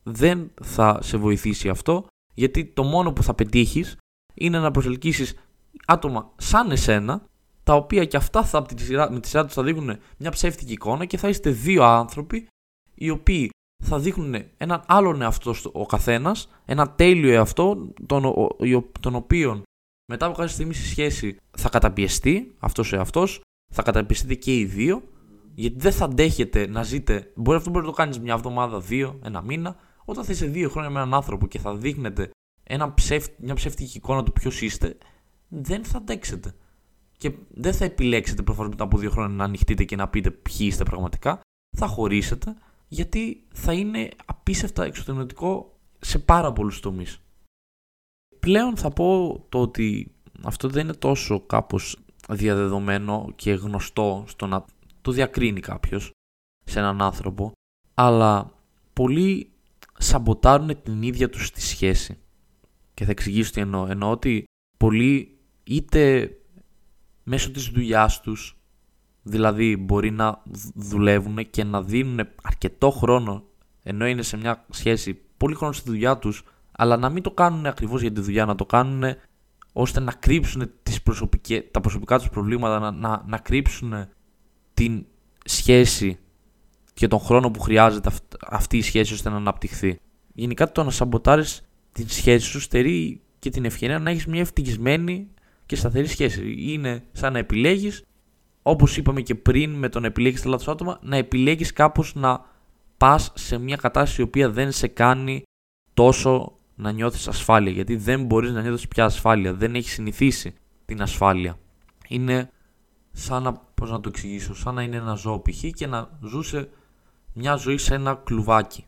[0.04, 3.98] Δεν θα σε βοηθήσει αυτό γιατί το μόνο που θα πετύχεις
[4.34, 5.34] είναι να προσελκύσεις
[5.86, 7.24] άτομα σαν εσένα
[7.64, 8.66] τα οποία και αυτά θα,
[9.10, 12.48] με τη σειρά τους θα δείχνουν μια ψεύτικη εικόνα και θα είστε δύο άνθρωποι
[12.96, 13.50] οι οποίοι
[13.84, 18.34] θα δείχνουν έναν άλλον εαυτό ο καθένας, ένα τέλειο εαυτό, τον,
[19.00, 19.62] τον οποίο
[20.12, 23.42] μετά από κάποια στιγμή στη σχέση θα καταπιεστεί αυτός ο εαυτός,
[23.74, 25.04] θα καταπιεστείτε και οι δύο
[25.54, 27.32] γιατί δεν θα αντέχετε να ζείτε.
[27.36, 29.76] Μπορεί αυτό μπορεί να το κάνεις μια εβδομάδα, δύο, ένα μήνα.
[30.06, 32.30] Όταν θα είσαι δύο χρόνια με έναν άνθρωπο και θα δείχνετε
[32.64, 32.94] ένα
[33.38, 34.98] μια ψεύτικη εικόνα του ποιος είστε,
[35.48, 36.56] δεν θα αντέξετε.
[37.18, 40.58] Και δεν θα επιλέξετε προφανώς μετά από δύο χρόνια να ανοιχτείτε και να πείτε ποιοι
[40.60, 41.40] είστε πραγματικά.
[41.78, 42.56] Θα χωρίσετε
[42.88, 47.22] γιατί θα είναι απίστευτα εξωτερικό σε πάρα πολλούς τομείς.
[48.42, 50.12] Πλέον θα πω το ότι
[50.44, 51.98] αυτό δεν είναι τόσο κάπως
[52.30, 54.66] διαδεδομένο και γνωστό στο να
[55.02, 56.12] το διακρίνει κάποιος
[56.64, 57.52] σε έναν άνθρωπο,
[57.94, 58.52] αλλά
[58.94, 59.52] πολλοί
[59.98, 62.18] σαμποτάρουν την ίδια τους τη σχέση.
[62.94, 63.86] Και θα εξηγήσω τι εννοώ.
[63.86, 64.44] Εννοώ ότι
[64.78, 66.32] πολλοί είτε
[67.24, 68.58] μέσω της δουλειάς τους,
[69.24, 70.44] δηλαδή μπορεί να
[70.76, 73.44] δουλεύουν και να δίνουν αρκετό χρόνο,
[73.84, 76.44] ενώ είναι σε μια σχέση, πολύ χρόνο στη δουλειά τους,
[76.82, 79.04] αλλά να μην το κάνουν ακριβώς για τη δουλειά, να το κάνουν
[79.74, 81.02] ώστε να κρύψουν τις
[81.72, 83.94] τα προσωπικά τους προβλήματα, να, να, να κρύψουν
[84.74, 85.06] την
[85.46, 86.20] σχέση
[86.94, 88.10] και τον χρόνο που χρειάζεται
[88.48, 90.00] αυτή η σχέση ώστε να αναπτυχθεί.
[90.34, 95.28] Γενικά το να σαμποτάρεις την σχέση σου στερεί και την ευκαιρία να έχεις μια ευτυχισμένη
[95.66, 96.56] και σταθερή σχέση.
[96.58, 98.04] Είναι σαν να επιλέγεις,
[98.62, 102.46] όπως είπαμε και πριν με το να επιλέγεις τα λάθος άτομα, να επιλέγεις κάπως να
[102.98, 105.44] πας σε μια κατάσταση η οποία δεν σε κάνει
[105.94, 107.72] τόσο να νιώθεις ασφάλεια.
[107.72, 109.54] Γιατί δεν μπορείς να νιώθεις πια ασφάλεια.
[109.54, 110.54] Δεν έχεις συνηθίσει
[110.86, 111.60] την ασφάλεια.
[112.08, 112.52] Είναι
[113.12, 115.64] σαν να, πώς να το εξηγήσω, σαν να είναι ένα ζώο π.χ.
[115.74, 116.70] και να ζούσε
[117.34, 118.86] μια ζωή σε ένα κλουβάκι.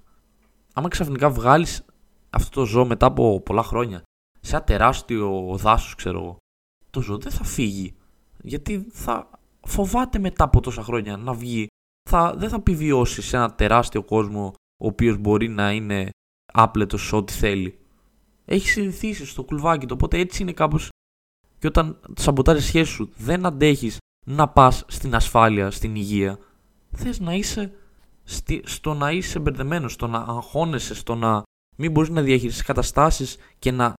[0.73, 1.85] Άμα ξαφνικά βγάλεις
[2.29, 4.03] αυτό το ζώο μετά από πολλά χρόνια
[4.39, 6.37] σε ένα τεράστιο δάσος, ξέρω εγώ,
[6.89, 7.95] το ζώο δεν θα φύγει.
[8.41, 9.29] Γιατί θα
[9.67, 11.67] φοβάται μετά από τόσα χρόνια να βγει.
[12.09, 16.09] Θα, δεν θα επιβιώσει σε ένα τεράστιο κόσμο ο οποίος μπορεί να είναι
[16.53, 17.77] άπλετος σε ό,τι θέλει.
[18.45, 20.89] Έχει συνηθίσει στο κουλβάκι του, οπότε έτσι είναι κάπως
[21.59, 26.39] και όταν σαμποτάρεις σχέση σου δεν αντέχεις να πας στην ασφάλεια, στην υγεία,
[26.91, 27.73] θες να είσαι
[28.63, 31.43] στο να είσαι μπερδεμένος, στο να αγχώνεσαι, στο να
[31.77, 33.93] μην μπορείς να διαχειριστείς καταστάσεις και να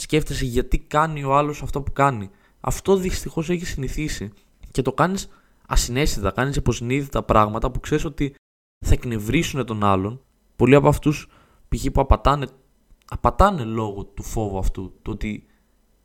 [0.00, 2.30] σκέφτεσαι γιατί κάνει ο άλλος αυτό που κάνει.
[2.60, 4.32] Αυτό δυστυχώς έχει συνηθίσει
[4.70, 5.28] και το κάνεις
[5.66, 8.34] ασυναίσθητα, κάνεις υποσυνείδητα πράγματα που ξέρεις ότι
[8.86, 10.20] θα εκνευρίσουν τον άλλον.
[10.56, 11.28] Πολλοί από αυτούς
[11.70, 11.86] π.χ.
[11.92, 12.46] που απατάνε,
[13.08, 14.92] απατάνε λόγω του φόβου αυτού.
[15.02, 15.46] Το ότι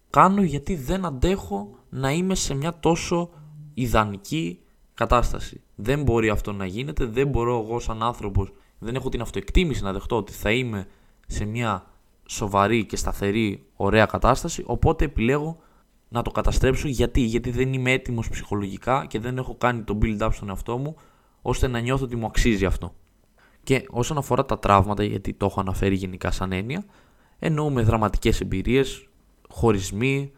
[0.09, 3.29] κάνω γιατί δεν αντέχω να είμαι σε μια τόσο
[3.73, 4.59] ιδανική
[4.93, 5.61] κατάσταση.
[5.75, 9.93] Δεν μπορεί αυτό να γίνεται, δεν μπορώ εγώ σαν άνθρωπος, δεν έχω την αυτοεκτίμηση να
[9.93, 10.87] δεχτώ ότι θα είμαι
[11.27, 11.85] σε μια
[12.25, 15.57] σοβαρή και σταθερή ωραία κατάσταση, οπότε επιλέγω
[16.09, 20.21] να το καταστρέψω γιατί, γιατί δεν είμαι έτοιμος ψυχολογικά και δεν έχω κάνει το build
[20.21, 20.95] up στον εαυτό μου
[21.41, 22.93] ώστε να νιώθω ότι μου αξίζει αυτό.
[23.65, 26.85] Και όσον αφορά τα τραύματα, γιατί το έχω αναφέρει γενικά σαν έννοια,
[27.39, 29.07] εννοούμε δραματικές εμπειρίες,
[29.49, 30.31] χωρισμοί,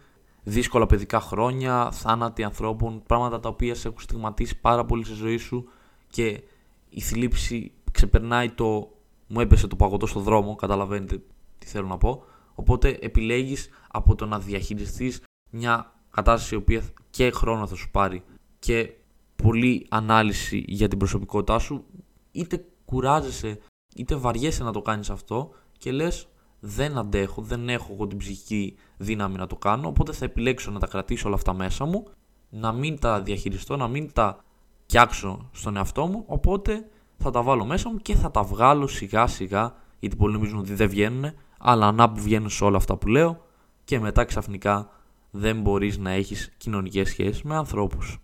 [0.44, 5.38] δύσκολα παιδικά χρόνια, θάνατοι ανθρώπων, πράγματα τα οποία σε έχουν στιγματίσει πάρα πολύ στη ζωή
[5.38, 5.70] σου
[6.10, 6.42] και
[6.90, 8.92] η θλίψη ξεπερνάει το
[9.28, 11.22] μου έπεσε το παγωτό στο δρόμο, καταλαβαίνετε
[11.58, 12.24] τι θέλω να πω.
[12.56, 18.24] Οπότε επιλέγεις από το να διαχειριστείς μια κατάσταση η οποία και χρόνο θα σου πάρει
[18.60, 18.94] και
[19.36, 21.86] πολλή ανάλυση για την προσωπικότητά σου,
[22.32, 23.60] είτε κουράζεσαι
[23.96, 26.28] είτε βαριέσαι να το κάνεις αυτό και λες
[26.60, 30.80] δεν αντέχω, δεν έχω εγώ την ψυχική δύναμη να το κάνω, οπότε θα επιλέξω να
[30.80, 32.08] τα κρατήσω όλα αυτά μέσα μου,
[32.50, 34.44] να μην τα διαχειριστώ, να μην τα
[34.84, 39.28] φτιάξω στον εαυτό μου, οπότε θα τα βάλω μέσα μου και θα τα βγάλω σιγά
[39.28, 43.08] σιγά, γιατί πολλοί νομίζουν ότι δεν βγαίνουν, αλλά να που βγαίνουν σε όλα αυτά που
[43.08, 43.46] λέω
[43.84, 44.90] και μετά ξαφνικά
[45.32, 48.18] δεν μπορείς να έχεις κοινωνικές σχέσεις με ανθρώπους.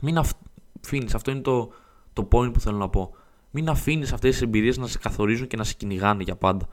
[0.00, 1.72] Μην αφήνεις, αυτό είναι το,
[2.12, 3.14] το point που θέλω να πω.
[3.50, 6.68] Μην αφήνεις αυτές τις εμπειρίες να σε καθορίζουν και να σε κυνηγάνε για πάντα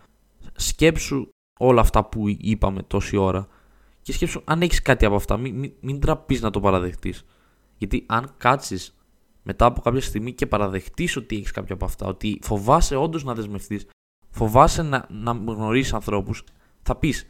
[0.56, 3.48] σκέψου όλα αυτά που είπαμε τόση ώρα
[4.02, 5.38] και σκέψου αν έχεις κάτι από αυτά.
[5.38, 7.26] Μην, μην, μην τραπείς να το παραδεχτείς.
[7.78, 8.96] Γιατί αν κάτσεις
[9.44, 13.34] μετά από κάποια στιγμή και παραδεχτείς ότι έχεις κάποια από αυτά, ότι φοβάσαι όντως να
[13.34, 13.86] δεσμευτείς,
[14.30, 16.44] φοβάσαι να, να γνωρίσεις ανθρώπους,
[16.82, 17.30] θα πεις: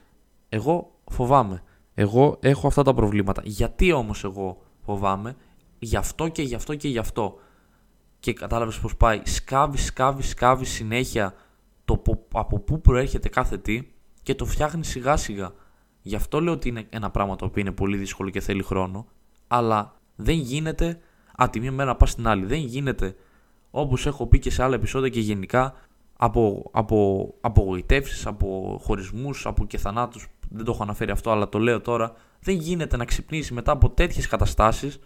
[0.50, 1.64] Εγώ φοβάμαι.
[1.94, 3.42] Εγώ έχω αυτά τα προβλήματα.
[3.46, 5.36] Γιατί όμως εγώ φοβάμαι,
[5.80, 7.40] γι' αυτό και γι' αυτό και γι' αυτό.
[8.20, 9.22] Και κατάλαβες πώ πάει.
[9.24, 11.34] Σκάβει, σκάβει, σκάβει συνέχεια
[11.86, 12.02] το
[12.32, 13.88] από πού προέρχεται κάθε τι
[14.24, 15.52] και το φτιάχνει σιγά σιγά.
[16.02, 19.06] Γι' αυτό λέω ότι είναι ένα πράγμα το οποίο είναι πολύ δύσκολο και θέλει χρόνο,
[19.48, 21.00] αλλά δεν γίνεται
[21.36, 22.46] από τη μία μέρα να πας στην άλλη.
[22.46, 23.16] Δεν γίνεται
[23.72, 25.74] όπως έχω πει και σε άλλα επεισόδια και γενικά
[26.18, 30.28] από, από απογοητεύσεις, από χωρισμούς, από και θανάτους.
[30.50, 32.14] Δεν το έχω αναφέρει αυτό, αλλά το λέω τώρα.
[32.40, 35.00] Δεν γίνεται να ξυπνήσεις μετά από τέτοιες καταστάσεις,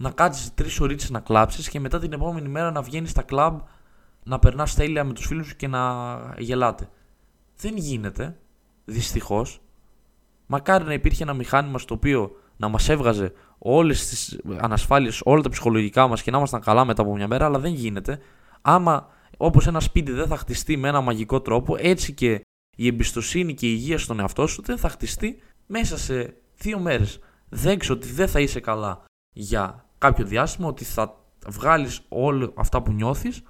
[0.00, 3.58] να κάτσεις τρεις ώρε να κλάψεις και μετά την επόμενη μέρα να βγαίνεις στα κλαμπ
[4.24, 6.88] να περνάς τέλεια με τους φίλους σου και να γελάτε.
[7.56, 8.36] Δεν γίνεται,
[8.84, 9.60] δυστυχώς.
[10.46, 15.48] Μακάρι να υπήρχε ένα μηχάνημα στο οποίο να μας έβγαζε όλες τις ανασφάλειες, όλα τα
[15.48, 18.18] ψυχολογικά μας και να ήμασταν καλά μετά από μια μέρα, αλλά δεν γίνεται.
[18.62, 22.40] Άμα όπως ένα σπίτι δεν θα χτιστεί με ένα μαγικό τρόπο, έτσι και
[22.76, 27.18] η εμπιστοσύνη και η υγεία στον εαυτό σου δεν θα χτιστεί μέσα σε δύο μέρες.
[27.48, 32.92] Δέξω ότι δεν θα είσαι καλά για κάποιο διάστημα, ότι θα βγάλεις όλα αυτά που
[32.92, 33.42] νιώθεις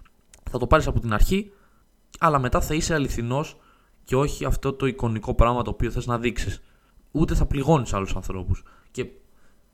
[0.51, 1.53] θα το πάρεις από την αρχή,
[2.19, 3.57] αλλά μετά θα είσαι αληθινός
[4.05, 6.63] και όχι αυτό το εικονικό πράγμα το οποίο θες να δείξεις.
[7.11, 8.63] Ούτε θα πληγώνεις άλλους ανθρώπους.
[8.91, 9.07] Και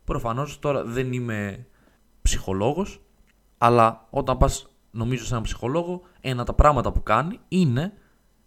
[0.05, 1.67] προφανώς τώρα δεν είμαι
[2.23, 3.03] ψυχολόγος,
[3.59, 7.93] αλλά όταν πας, νομίζω, σε έναν ψυχολόγο, ένα από τα πράγματα που κάνει είναι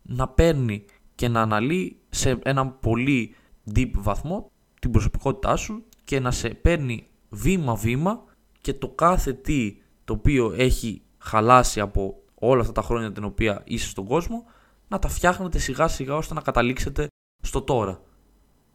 [0.02, 0.86] να παίρνει
[1.16, 3.36] και να αναλύει σε έναν πολύ
[3.76, 8.24] deep βαθμό την προσωπικότητά σου και να σε παίρνει βήμα-βήμα
[8.62, 13.62] και το κάθε τι το οποίο έχει χαλάσει από όλα αυτά τα χρόνια την οποία
[13.66, 14.46] είσαι στον κόσμο,
[14.88, 17.08] να τα φτιάχνετε σιγά σιγά ώστε να καταλήξετε
[17.44, 18.02] στο τώρα.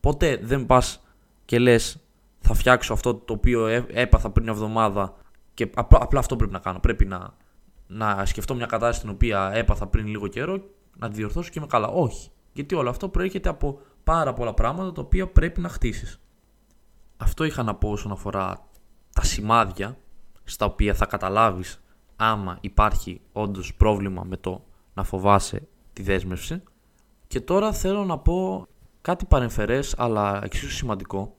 [0.01, 1.03] Ποτέ δεν πας
[1.45, 2.03] και λες
[2.41, 5.15] θα φτιάξω αυτό το οποίο έπαθα πριν μια εβδομάδα
[5.55, 6.79] και απλά, απλά αυτό πρέπει να κάνω.
[6.81, 7.37] Πρέπει να,
[7.87, 10.63] να σκεφτώ μια κατάσταση την οποία έπαθα πριν λίγο καιρό,
[10.97, 11.89] να τη διορθώσω και είμαι καλά.
[11.89, 12.31] Όχι.
[12.53, 16.21] Γιατί όλο αυτό προέρχεται από πάρα πολλά πράγματα τα οποία πρέπει να χτίσεις.
[17.23, 18.69] Αυτό είχα να πω όσον αφορά
[19.13, 19.99] τα σημάδια
[20.45, 21.83] στα οποία θα καταλάβεις
[22.17, 26.63] άμα υπάρχει όντως πρόβλημα με το να φοβάσαι τη δέσμευση.
[27.27, 28.67] Και τώρα θέλω να πω
[29.01, 31.37] κάτι παρεμφερές αλλά εξίσου σημαντικό.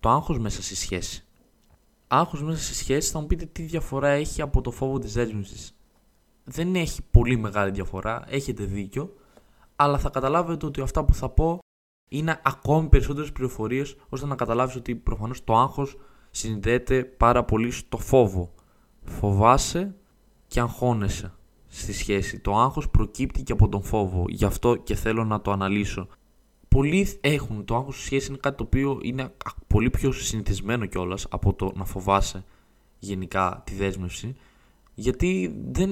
[0.00, 1.24] Το άγχος μέσα στη σχέση.
[2.06, 5.76] Άγχος μέσα στη σχέση θα μου πείτε τι διαφορά έχει από το φόβο της δέσμευσης.
[6.44, 9.14] Δεν έχει πολύ μεγάλη διαφορά, έχετε δίκιο,
[9.76, 11.58] αλλά θα καταλάβετε ότι αυτά που θα πω
[12.08, 15.96] είναι ακόμη περισσότερες πληροφορίες ώστε να καταλάβεις ότι προφανώς το άγχος
[16.30, 18.52] συνδέεται πάρα πολύ στο φόβο.
[19.04, 19.94] Φοβάσαι
[20.46, 21.32] και αγχώνεσαι
[21.66, 22.40] στη σχέση.
[22.40, 24.24] Το άγχος προκύπτει και από τον φόβο.
[24.28, 26.08] Γι' αυτό και θέλω να το αναλύσω.
[26.68, 29.34] Πολλοί έχουν το άγχος στη σχέση είναι κάτι το οποίο είναι
[29.66, 32.44] πολύ πιο συνηθισμένο κιόλας από το να φοβάσαι
[32.98, 34.36] γενικά τη δέσμευση.
[34.94, 35.90] Γιατί δεν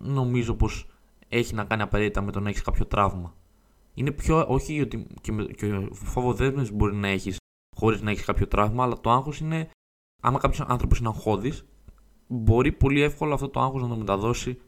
[0.00, 0.86] νομίζω πως
[1.28, 3.34] έχει να κάνει απαραίτητα με το να έχεις κάποιο τραύμα.
[3.96, 7.36] Είναι πιο, όχι ότι και, με, και φόβο δέσμευση μπορεί να έχεις
[7.76, 9.70] χωρίς να έχεις κάποιο τραύμα, αλλά το άγχος είναι,
[10.22, 11.64] άμα κάποιος άνθρωπος είναι αγχώδης,
[12.26, 14.58] μπορεί πολύ εύκολα αυτό το άγχος να το μεταδώσει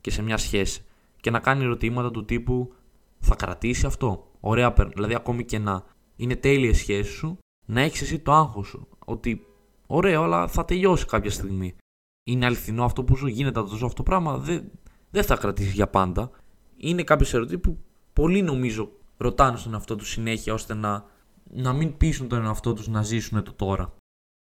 [0.00, 0.84] και σε μια σχέση.
[1.20, 2.74] Και να κάνει ερωτήματα του τύπου
[3.18, 5.84] θα κρατήσει αυτό; Ωραία, δηλαδή ακόμη και να
[6.16, 8.88] είναι τέλεια σχέση σου, να έχεις εσύ το άγχος σου.
[9.04, 9.46] Ότι
[9.86, 11.76] ωραία, αλλά θα τελειώσει κάποια στιγμή.
[12.24, 14.70] Είναι αληθινό αυτό που σου γίνεται αυτό το πράγμα; Δεν,
[15.10, 16.30] δεν θα κρατήσεις για πάντα.
[16.76, 17.78] Είναι κάποιες ερωτήσεις που
[18.18, 21.04] πολλοί νομίζω ρωτάνε στον εαυτό τους συνέχεια ώστε να,
[21.50, 23.94] να μην πείσουν τον εαυτό τους να ζήσουν το τώρα.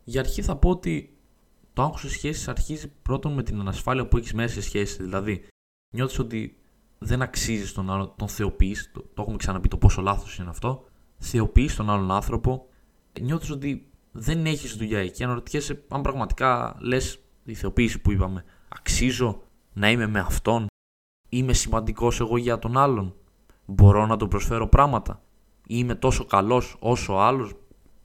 [0.04, 1.18] Για αρχή θα πω ότι
[1.74, 5.04] το άγχο σε σχέσεις αρχίζει πρώτον με την ανασφάλεια που έχεις μέσα σε σχέση.
[5.04, 5.48] Δηλαδή,
[5.94, 6.58] νιώθεις ότι
[6.98, 8.92] δεν αξίζεις τον άλλο, τον θεοποιείς.
[8.94, 10.86] Το, το έχουμε ξαναπεί το πόσο λάθος είναι αυτό.
[11.18, 12.70] Θεοποιείς τον άλλον άνθρωπο.
[13.22, 15.24] Νιώθεις ότι δεν έχεις δουλειά εκεί.
[15.24, 18.44] Αναρωτιέσαι αν πραγματικά λες η θεοποίηση που είπαμε.
[18.68, 19.42] Αξίζω
[19.74, 20.66] να είμαι με αυτόν.
[21.30, 23.16] Είμαι σημαντικός εγώ για τον άλλον.
[23.68, 25.22] Μπορώ να του προσφέρω πράγματα.
[25.68, 27.54] Είμαι τόσο καλός όσο ο άλλος.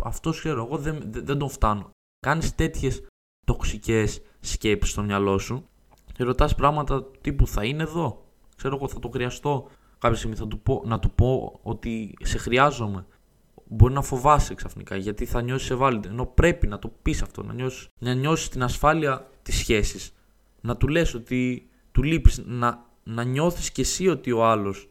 [0.05, 1.91] Αυτός ξέρω εγώ δεν, δεν, δεν τον φτάνω.
[2.27, 3.07] Κάνεις τέτοιες
[3.47, 5.69] τοξικές σκέψεις στο μυαλό σου
[6.13, 8.25] και ρωτάς πράγματα τύπου θα είναι εδώ;
[8.57, 9.69] Ξέρω εγώ θα το χρειαστώ.
[9.99, 13.07] Κάποια στιγμή θα του πω, να του πω ότι σε χρειάζομαι.
[13.65, 16.09] Μπορεί να φοβάσαι ξαφνικά γιατί θα νιώσεις ευάλωτη.
[16.09, 20.15] Ενώ πρέπει να το πεις αυτό, να νιώσεις να νιώσεις την ασφάλεια της σχέσης.
[20.61, 24.89] Να του λες ότι του λείπεις, να, να νιώθεις κι εσύ ότι ο άλλος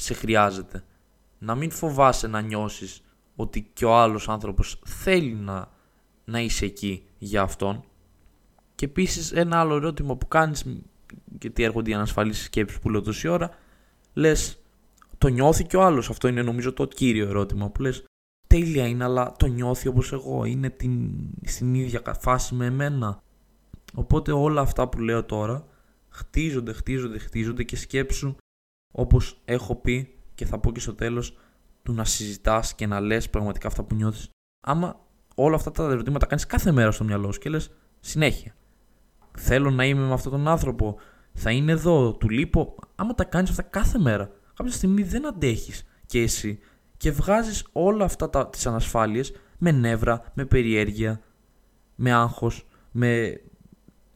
[0.00, 0.84] σε χρειάζεται.
[1.38, 3.02] Να μην φοβάσαι να νιώσεις
[3.36, 5.70] ότι και ο άλλος άνθρωπος θέλει να,
[6.24, 7.84] να είσαι εκεί για αυτόν.
[8.74, 10.64] Και επίσης ένα άλλο ερώτημα που κάνεις,
[11.40, 13.50] γιατί έρχονται οι ανασφαλείς σκέψεις που λέω τόση ώρα,
[14.12, 14.62] λες
[15.18, 16.10] το νιώθει και ο άλλος.
[16.10, 18.04] Αυτό είναι νομίζω το κύριο ερώτημα που λες
[18.46, 21.10] τέλεια είναι αλλά το νιώθει όπως εγώ, είναι την,
[21.44, 23.22] στην ίδια φάση με εμένα.
[23.94, 25.66] Οπότε όλα αυτά που λέω τώρα
[26.08, 28.36] χτίζονται, χτίζονται, χτίζονται και σκέψου
[28.92, 31.38] όπως έχω πει και θα πω και στο τέλος
[31.82, 34.30] του να συζητάς και να λες πραγματικά αυτά που νιώθεις.
[34.60, 35.00] Άμα
[35.34, 37.70] όλα αυτά τα ερωτήματα κάνεις κάθε μέρα στο μυαλό σου και λες
[38.00, 38.54] συνέχεια.
[39.38, 40.96] Θέλω να είμαι με αυτόν τον άνθρωπο.
[41.32, 42.74] Θα είναι εδώ, του λείπω.
[42.94, 46.58] Άμα τα κάνεις αυτά κάθε μέρα, κάποια στιγμή δεν αντέχεις και εσύ
[46.96, 51.20] και βγάζεις όλα αυτά τα, τις ανασφάλειες με νεύρα, με περιέργεια,
[51.94, 53.40] με άγχος, με,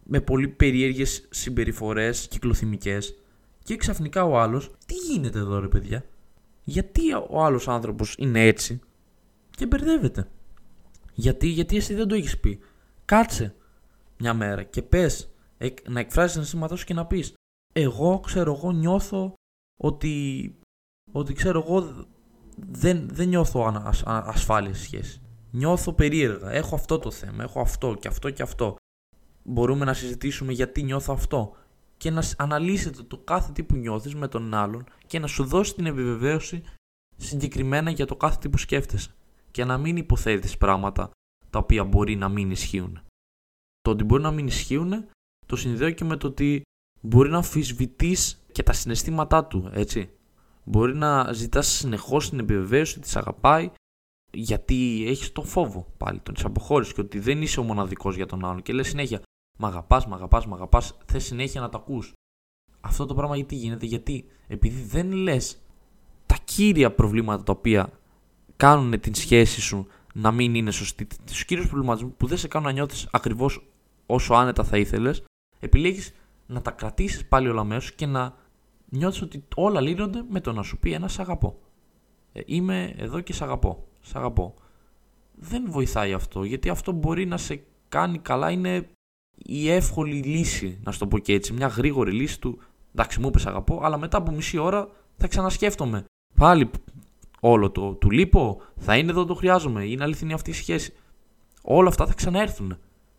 [0.04, 3.21] με πολύ περίεργες συμπεριφορές κυκλοθυμικές
[3.62, 6.04] και ξαφνικά ο άλλος, τι γίνεται εδώ ρε παιδιά,
[6.64, 8.80] γιατί ο άλλος άνθρωπος είναι έτσι;
[9.50, 10.28] Και μπερδεύεται.
[11.14, 12.60] Γιατί, γιατί εσύ δεν το έχεις πει;
[13.04, 13.54] Κάτσε
[14.18, 15.30] μια μέρα και πες,
[15.88, 17.34] να εκφράσεις ένα σήματό σου και να πεις
[17.72, 19.34] εγώ ξέρω εγώ νιώθω
[19.80, 20.54] ότι,
[21.12, 22.06] ότι ξέρω εγώ
[22.56, 25.20] δεν, δεν νιώθω ασφάλεια στη σχέση.
[25.50, 26.50] Νιώθω περίεργα.
[26.50, 27.42] Έχω αυτό το θέμα.
[27.42, 28.76] Έχω αυτό και αυτό και αυτό.
[29.42, 31.56] Μπορούμε να συζητήσουμε γιατί νιώθω αυτό.
[32.02, 35.74] Και να αναλύσετε το κάθε τι που νιώθεις με τον άλλον και να σου δώσει
[35.74, 36.62] την επιβεβαίωση
[37.16, 39.14] συγκεκριμένα για το κάθε τι που σκέφτεσαι.
[39.50, 41.10] Και να μην υποθέτεις πράγματα
[41.50, 43.00] τα οποία μπορεί να μην ισχύουν.
[43.80, 45.04] Το ότι μπορεί να μην ισχύουν
[45.46, 46.62] το συνδέω και με το ότι
[47.00, 50.10] μπορεί να αμφισβητείς και τα συναισθήματά του, έτσι.
[50.64, 53.70] Μπορεί να ζητάς συνεχώς την επιβεβαίωση ότι σε αγαπάει
[54.32, 58.26] γιατί έχεις το φόβο πάλι, τον της αποχώρησης και ότι δεν είσαι ο μοναδικός για
[58.26, 59.22] τον άλλον και λες συνέχεια
[59.58, 62.12] Μ' αγαπάς, μ' αγαπάς, μ' αγαπάς, θες συνέχεια να το ακούς.
[62.80, 65.60] Αυτό το πράγμα γιατί γίνεται, γιατί επειδή δεν λες
[66.26, 67.92] τα κύρια προβλήματα τα οποία
[68.56, 72.66] κάνουν την σχέση σου να μην είναι σωστή, τους κύριους προβληματισμούς που δεν σε κάνουν
[72.66, 73.66] να νιώθεις ακριβώς
[74.06, 75.24] όσο άνετα θα ήθελες,
[75.60, 76.14] επιλέγεις
[76.46, 78.34] να τα κρατήσεις πάλι όλα μέσα και να
[78.88, 81.58] νιώθεις ότι όλα λύνονται με το να σου πει ένας σ' αγαπώ.
[82.32, 83.86] Ε, είμαι εδώ και σ' αγαπώ.
[84.00, 84.54] Σ' αγαπώ.
[85.34, 88.88] Δεν βοηθάει αυτό, γιατί αυτό μπορεί να σε κάνει καλά, είναι
[89.44, 91.52] η εύκολη λύση, να σου το πω και έτσι.
[91.52, 92.58] Μια γρήγορη λύση του.
[92.94, 96.04] Εντάξει, μου είπες αγαπώ, αλλά μετά από μισή ώρα θα ξανασκέφτομαι.
[96.34, 96.70] Πάλι
[97.40, 100.92] όλο το του λείπω, θα είναι εδώ το χρειάζομαι, είναι αληθινή αυτή η σχέση.
[101.62, 102.78] Όλα αυτά θα ξαναέρθουν.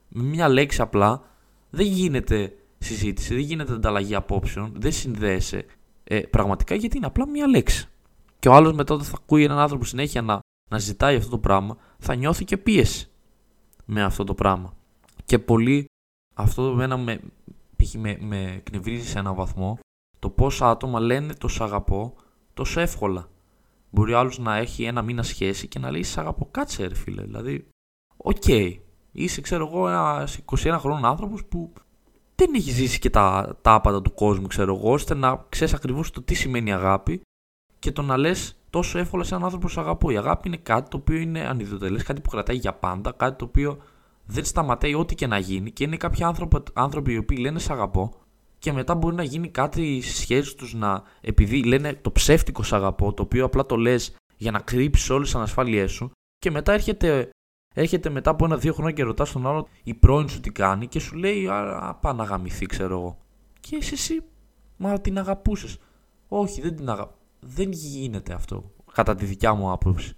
[0.10, 1.22] Με μια λέξη απλά
[1.70, 5.66] δεν γίνεται συζήτηση, δεν γίνεται ανταλλαγή απόψεων, δεν συνδέεσαι
[6.04, 7.88] ε, πραγματικά γιατί είναι απλά μια λέξη.
[8.40, 10.40] Και ο άλλος μετά όταν θα ακούει έναν άνθρωπο συνέχεια να,
[10.72, 13.10] να ζητάει αυτό το πράγμα, θα νιώθει και πίεση
[13.86, 14.74] με αυτό το πράγμα.
[15.26, 15.86] Και πολλοί
[16.34, 17.20] αυτό εμένα με,
[17.98, 19.80] με, με εκνευρίζει σε έναν βαθμό
[20.20, 22.16] το πόσα άτομα λένε το σ' αγαπώ
[22.54, 23.28] τόσο εύκολα.
[23.90, 27.24] Μπορεί άλλος να έχει ένα μήνα σχέση και να λέει σ' αγαπώ, κάτσε ρε φίλε.
[27.24, 27.68] Δηλαδή,
[28.18, 28.78] OK, okay.
[29.12, 31.74] είσαι ξέρω εγώ ένας 21χρονος άνθρωπος που
[32.36, 36.12] δεν έχει ζήσει και τα, τα άπατα του κόσμου, ξέρω εγώ, ώστε να ξέρεις ακριβώς
[36.12, 37.22] το τι σημαίνει αγάπη
[37.80, 40.10] και το να λες τόσο εύκολα σε έναν άνθρωπο σ' αγαπώ.
[40.10, 43.46] Η αγάπη είναι κάτι το οποίο είναι ανιδιοτελές, κάτι που κρατάει για πάντα, κάτι το
[43.46, 43.78] οποίο
[44.26, 47.70] δεν σταματάει ό,τι και να γίνει και είναι κάποιοι άνθρωποι, άνθρωποι οι οποίοι λένε Σ'
[47.70, 48.14] αγαπώ
[48.58, 51.04] και μετά μπορεί να γίνει κάτι στις σχέσεις τους να.
[51.22, 55.26] επειδή λένε το ψεύτικο Σ' αγαπώ, το οποίο απλά το λες για να κρύψεις όλες
[55.26, 57.30] τις ανασφάλειές σου και μετά έρχεται,
[57.76, 61.00] έρχεται μετά από ένα-δύο χρόνια και ρωτάς τον άλλο η πρώην σου τι κάνει και
[61.00, 63.18] σου λέει Α, πά να γαμηθεί, ξέρω εγώ.
[63.60, 64.24] Και εσύ, εσύ
[64.78, 65.78] μα την αγαπούσες.
[66.28, 67.16] Όχι, δεν την αγαπώ.
[67.40, 70.16] Δεν γίνεται αυτό, κατά τη δικιά μου άποψη.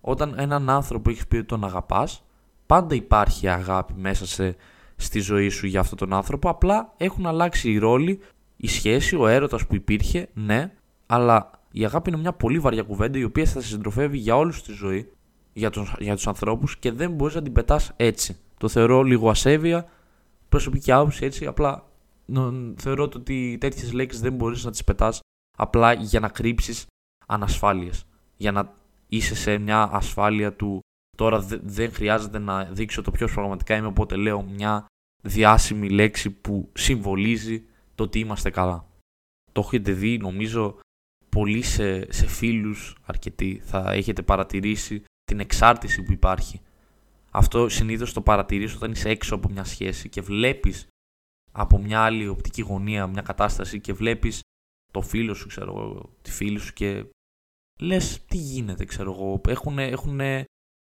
[0.00, 2.24] Όταν έναν άνθρωπο έχεις πει ότι τον αγαπάς,
[2.72, 4.56] πάντα υπάρχει αγάπη μέσα σε,
[4.96, 6.48] στη ζωή σου για αυτόν τον άνθρωπο.
[6.48, 8.20] Απλά έχουν αλλάξει οι ρόλοι,
[8.56, 10.72] η σχέση, ο έρωτας που υπήρχε, ναι,
[11.06, 14.52] αλλά η αγάπη είναι μια πολύ βαριά κουβέντα η οποία θα σε συντροφεύει για όλη
[14.52, 15.12] τη ζωή,
[15.52, 18.36] για, τον, για τους ανθρώπους και δεν μπορείς να την πετάς έτσι.
[18.58, 19.86] Το θεωρώ λίγο ασέβεια,
[20.48, 21.46] προσωπική άποψη έτσι.
[21.46, 21.84] Απλά
[22.76, 25.20] θεωρώ ότι τέτοιες λέξεις δεν μπορείς να τις πετάς
[25.58, 26.86] απλά για να κρύψεις
[27.26, 28.04] ανασφάλειες.
[28.36, 28.74] Για να
[29.08, 30.80] είσαι σε μια ασφάλεια του
[31.16, 34.86] τώρα δεν χρειάζεται να δείξω το ποιος πραγματικά είμαι, οπότε λέω μια
[35.22, 38.86] διάσημη λέξη που συμβολίζει το ότι είμαστε καλά.
[39.52, 40.78] Το έχετε δει νομίζω
[41.28, 46.60] πολλοί σε, σε φίλους αρκετοί θα έχετε παρατηρήσει την εξάρτηση που υπάρχει.
[47.30, 50.86] Αυτό συνήθως το παρατηρείς όταν είσαι έξω από μια σχέση και βλέπεις
[51.52, 54.40] από μια άλλη οπτική γωνία μια κατάσταση και βλέπεις
[54.92, 57.06] το φίλο σου, ξέρω εγώ, τη φίλη σου και
[57.80, 59.40] λες τι γίνεται, ξέρω εγώ.
[59.48, 60.20] Έχουν, έχουν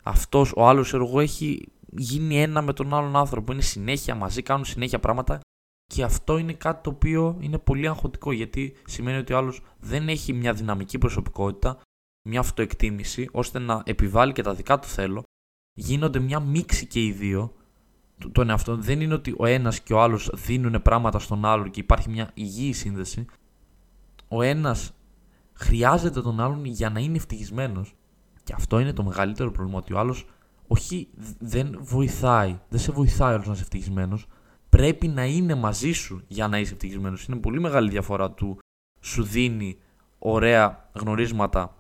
[0.04, 3.52] αυτός, ο άλλος, ξέρω εγώ, έχει γίνει ένα με τον άλλον άνθρωπο.
[3.52, 5.40] Είναι συνέχεια μαζί, κάνουν συνέχεια πράγματα
[5.86, 10.08] και αυτό είναι κάτι το οποίο είναι πολύ αγχωτικό γιατί σημαίνει ότι ο άλλος δεν
[10.08, 11.80] έχει μια δυναμική προσωπικότητα,
[12.28, 15.22] μια αυτοεκτίμηση, ώστε να επιβάλλει και τα δικά του θέλω.
[15.76, 17.54] Γίνονται μια μίξη και οι δύο
[18.32, 18.76] τον εαυτό.
[18.76, 22.30] Δεν είναι ότι ο ένας και ο άλλος δίνουν πράγματα στον άλλο και υπάρχει μια
[22.34, 23.26] υγιή σύνδεση
[24.28, 24.92] ο ένας
[25.52, 27.94] χρειάζεται τον άλλον για να είναι ευτυχισμένος.
[28.44, 29.78] Και αυτό είναι το μεγαλύτερο πρόβλημα.
[29.78, 30.26] Ότι ο άλλος
[30.66, 34.26] όχι δεν βοηθάει, δεν σε βοηθάει όλος να είσαι ευτυχισμένος.
[34.68, 37.24] Πρέπει να είναι μαζί σου για να είσαι ευτυχισμένος.
[37.24, 38.58] Είναι πολύ μεγάλη διαφορά του
[39.00, 39.78] σου δίνει
[40.18, 41.76] ωραία γνωρίσματα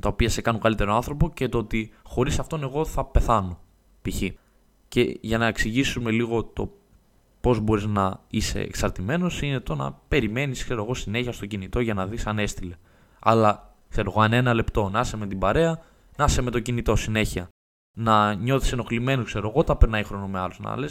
[0.00, 3.60] τα οποία σε κάνουν καλύτερο άνθρωπο και το ότι χωρίς αυτόν εγώ θα πεθάνω.
[4.02, 4.22] Π.χ.
[4.88, 6.72] Και για να εξηγήσουμε λίγο το
[7.40, 11.94] πώς μπορείς να είσαι εξαρτημένος είναι το να περιμένεις, ξέρω εγώ, συνέχεια στο κινητό για
[11.94, 12.74] να δεις αν έστειλε.
[13.18, 15.80] Αλλά, ξέρω εγώ, αν ένα λεπτό να είσαι με την παρέα,
[16.16, 17.48] να είσαι με το κινητό συνέχεια.
[17.96, 20.58] Να νιώθεις ενοχλημένος, ξέρω εγώ, τα περνάει χρόνο με άλλους.
[20.58, 20.86] Να λε,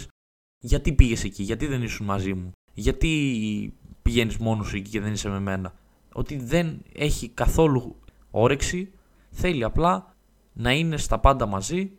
[0.60, 5.13] γιατί πήγες εκεί, γιατί δεν ήσουν μαζί μου, γιατί πηγαίνεις μόνος σου εκεί και δεν
[5.13, 5.73] είσαι με μένα.
[6.13, 7.95] Ότι δεν έχει καθόλου
[8.31, 8.91] όρεξη,
[9.31, 10.15] θέλει απλά
[10.53, 11.91] να είναι στα πάντα μαζί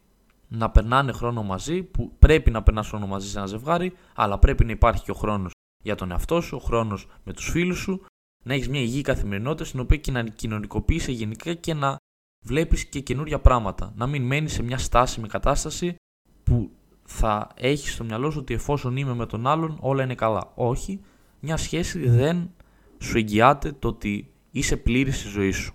[0.49, 4.65] να περνάνε χρόνο μαζί, που πρέπει να περνάς χρόνο μαζί σε ένα ζευγάρι, αλλά πρέπει
[4.65, 8.05] να υπάρχει και ο χρόνος για τον εαυτό σου, ο χρόνος με τους φίλους σου,
[8.45, 11.97] να έχεις μια υγιή καθημερινότητα στην οποία και να κοινωνικοποιήσει γενικά και να
[12.43, 13.93] βλέπεις και καινούρια πράγματα.
[13.97, 15.95] Να μην μένεις σε μια στάσιμη κατάσταση
[16.43, 16.71] που
[17.05, 20.53] θα έχεις στο μυαλό σου ότι εφόσον είμαι με τον άλλον όλα είναι καλά.
[20.55, 21.01] Όχι,
[21.41, 22.51] μια σχέση δεν
[22.99, 25.75] σου εγγυάται το ότι είσαι πλήρης στη ζωή σου.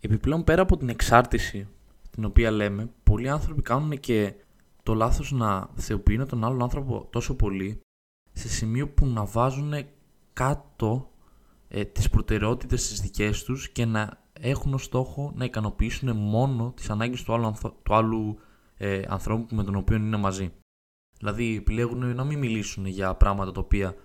[0.00, 1.68] Επιπλέον πέρα από την εξάρτηση
[2.10, 4.34] την οποία λέμε, πολλοί άνθρωποι κάνουν και
[4.82, 7.80] το λάθος να θεοποιούν τον άλλον άνθρωπο τόσο πολύ
[8.32, 9.72] σε σημείο που να βάζουν
[10.32, 11.10] κάτω
[11.68, 16.90] ε, τις προτεραιότητες τις δικές τους και να έχουν ως στόχο να ικανοποιήσουν μόνο τις
[16.90, 18.38] ανάγκες του άλλου, του άλλου
[18.76, 20.52] ε, ανθρώπου με τον οποίο είναι μαζί.
[21.18, 23.96] Δηλαδή επιλέγουν να μην μιλήσουν για πράγματα τα οποία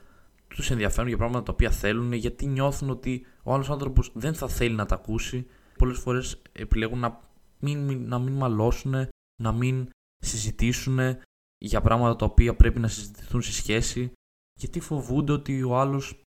[0.48, 4.48] τους ενδιαφέρουν, για πράγματα τα οποία θέλουν, γιατί νιώθουν ότι ο άλλος άνθρωπος δεν θα
[4.48, 5.48] θέλει να τα ακούσει.
[5.78, 7.20] Πολλές φορές επιλέγουν να
[7.60, 8.96] μην, να μην μαλώσουν,
[9.42, 11.00] να μην συζητήσουν
[11.58, 14.12] για πράγματα τα οποία πρέπει να συζητηθούν στη σχέση,
[14.60, 16.22] γιατί φοβούνται ότι ο άλλος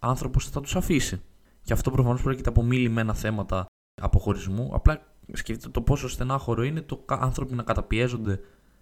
[0.00, 1.22] άνθρωπος θα τους αφήσει.
[1.66, 3.66] Και αυτό προφανώς πρόκειται από μη λυμμένα θέματα
[4.02, 4.70] αποχωρισμού.
[4.74, 5.00] Απλά
[5.32, 8.40] σκεφτείτε το πόσο στενάχωρο είναι το άνθρωποι να καταπιέζονται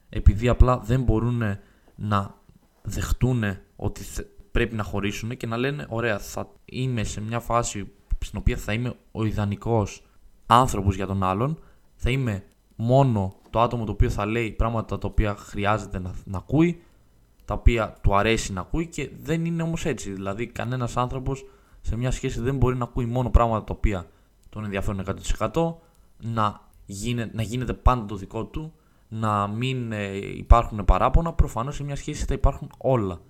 [0.09, 1.43] επειδή απλά δεν μπορούν
[1.95, 2.35] να
[2.83, 3.43] δεχτούν
[3.77, 4.03] ότι
[4.51, 7.93] πρέπει να χωρίσουν και να λένε ωραία θα είμαι σε μια φάση
[8.25, 10.03] στην οποία θα είμαι ο ιδανικός
[10.47, 11.59] άνθρωπος για τον άλλον
[11.95, 12.45] θα είμαι
[12.77, 16.83] μόνο το άτομο το οποίο θα λέει πράγματα τα οποία χρειάζεται να, να ακούει,
[17.45, 20.13] τα οποία του αρέσει να ακούει και δεν είναι όμως έτσι.
[20.13, 21.45] Δηλαδή κανένας άνθρωπος
[21.87, 24.07] σε μια σχέση δεν μπορεί να ακούει μόνο πράγματα τα οποία
[24.49, 25.05] τον ενδιαφέρουν
[25.53, 25.75] 100%
[26.21, 28.73] να, γίνε, να γίνεται πάντα το δικό του,
[29.09, 33.21] να μην ε, υπάρχουν παράπονα, προφανώς σε μια σχέση θα υπάρχουν όλα.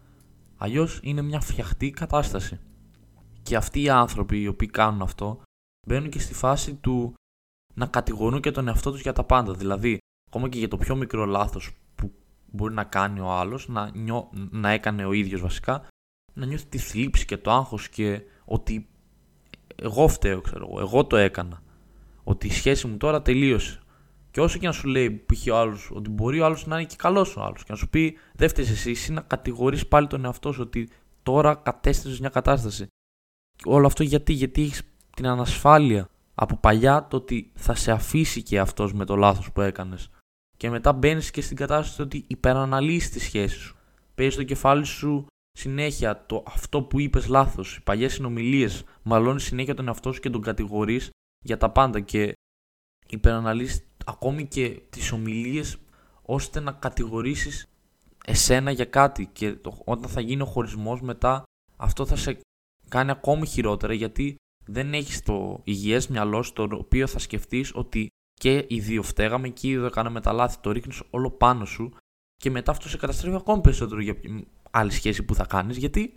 [0.56, 2.60] Αλλιώς είναι μια φτιαχτή κατάσταση.
[3.42, 5.42] Και αυτοί οι άνθρωποι οι οποίοι κάνουν αυτό
[5.86, 7.14] μπαίνουν και στη φάση του
[7.74, 9.52] να κατηγορούν και τον εαυτό τους για τα πάντα.
[9.52, 9.98] Δηλαδή,
[10.28, 12.12] ακόμα και για το πιο μικρό λάθος που
[12.46, 13.90] μπορεί να κάνει ο άλλος, να,
[14.50, 15.86] να έκανε ο ίδιος βασικά,
[16.34, 18.88] να νιώθει τη θλίψη και το άγχος και ότι
[19.74, 21.62] εγώ φταίω, ξέρω εγώ, εγώ το έκανα.
[22.24, 23.78] Ότι η σχέση μου τώρα τελείωσε.
[24.30, 25.52] Και όσο και να σου λέει π.χ.
[25.52, 27.88] ο άλλος ότι μπορεί ο άλλος να είναι και καλός ο άλλος και να σου
[27.88, 30.88] πει δεν φταίεις εσύ, εσύ να κατηγορείς πάλι τον εαυτό σου ότι
[31.22, 32.86] τώρα κατέστησε μια κατάσταση.
[33.56, 34.82] Και όλο αυτό γιατί, γιατί έχεις
[35.16, 39.60] την ανασφάλεια από παλιά το ότι θα σε αφήσει και αυτός με το λάθος που
[39.60, 40.10] έκανες.
[40.56, 43.76] Και μετά μπαίνεις και στην κατάσταση ότι υπεραναλύσει τη σχέση σου.
[44.14, 45.26] Παίζει το κεφάλι σου
[45.58, 48.84] συνέχεια το αυτό που είπες λάθος, οι παλιές συνομιλίες.
[49.02, 51.10] Μαλώνεις συνέχεια τον εαυτό σου και τον κατηγορείς
[51.44, 52.00] για τα πάντα.
[52.00, 52.32] Και
[53.08, 55.76] υπεραναλύσεις ακόμη και τις ομιλίες
[56.22, 57.66] ώστε να κατηγορήσεις
[58.24, 59.26] εσένα για κάτι.
[59.26, 61.42] Και όταν θα γίνει ο χωρισμός μετά,
[61.76, 62.40] αυτό θα σε
[62.88, 64.36] κάνει ακόμη χειρότερα γιατί
[64.66, 69.68] δεν έχεις το υγιές μυαλό στο οποίο θα σκεφτείς ότι και οι δύο φταίγαμε και
[69.68, 70.58] οι δύο κάναμε τα λάθη.
[70.60, 71.92] Το ρίχνεις όλο πάνω σου
[72.36, 74.16] και μετά αυτό σε καταστρέφει ακόμη περισσότερο για
[74.74, 76.16] άλλη σχέση που θα κάνεις γιατί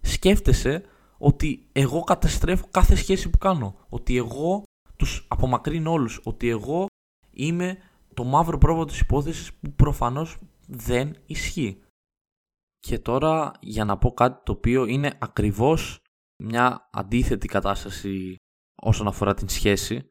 [0.00, 0.84] σκέφτεσαι
[1.18, 3.76] ότι εγώ καταστρέφω κάθε σχέση που κάνω.
[3.88, 4.62] Ότι εγώ
[4.96, 6.20] τους απομακρύνω όλους.
[6.24, 6.86] Ότι εγώ
[7.30, 7.78] είμαι
[8.14, 11.82] το μαύρο πρόβατο της υπόθεσης που προφανώς δεν ισχύει.
[12.78, 15.98] Και τώρα για να πω κάτι το οποίο είναι ακριβώς
[16.42, 18.36] μια αντίθετη κατάσταση
[18.74, 20.08] όσον αφορά την σχέση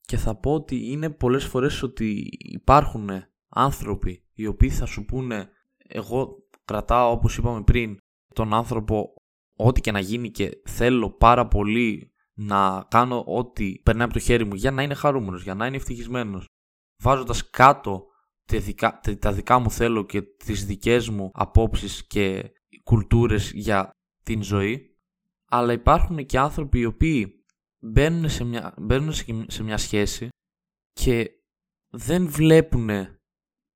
[0.00, 3.10] και θα πω ότι είναι πολλές φορές ότι υπάρχουν
[3.48, 7.96] άνθρωποι οι οποίοι θα σου πούνε εγώ κρατάω όπως είπαμε πριν
[8.34, 9.14] τον άνθρωπο
[9.58, 14.44] ό,τι και να γίνει και θέλω πάρα πολύ να κάνω ό,τι περνάει από το χέρι
[14.44, 16.46] μου για να είναι χαρούμενος, για να είναι ευτυχισμένος
[17.02, 18.06] βάζοντας κάτω
[18.44, 22.52] τα δικά, τα δικά μου θέλω και τις δικές μου απόψεις και
[22.84, 23.90] κουλτούρες για
[24.22, 24.92] την ζωή
[25.54, 27.44] αλλά υπάρχουν και άνθρωποι οι οποίοι
[27.78, 29.12] μπαίνουν σε μια, μπαίνουν
[29.46, 30.28] σε μια σχέση
[30.92, 31.30] και
[31.90, 32.88] δεν βλέπουν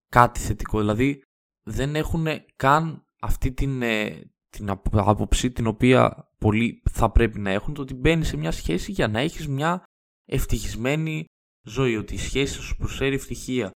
[0.09, 0.79] κάτι θετικό.
[0.79, 1.23] Δηλαδή
[1.69, 7.75] δεν έχουν καν αυτή την, ε, την άποψη την οποία πολλοί θα πρέπει να έχουν
[7.75, 9.83] το ότι μπαίνει σε μια σχέση για να έχεις μια
[10.25, 11.25] ευτυχισμένη
[11.63, 11.97] ζωή.
[11.97, 13.71] Ότι η σχέση σου προσφέρει ευτυχία.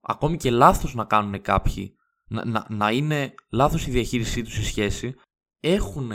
[0.00, 1.94] Ακόμη και λάθος να κάνουν κάποιοι,
[2.28, 5.14] να, να, να είναι λάθος η διαχείρισή τους στη σχέση,
[5.60, 6.10] έχουν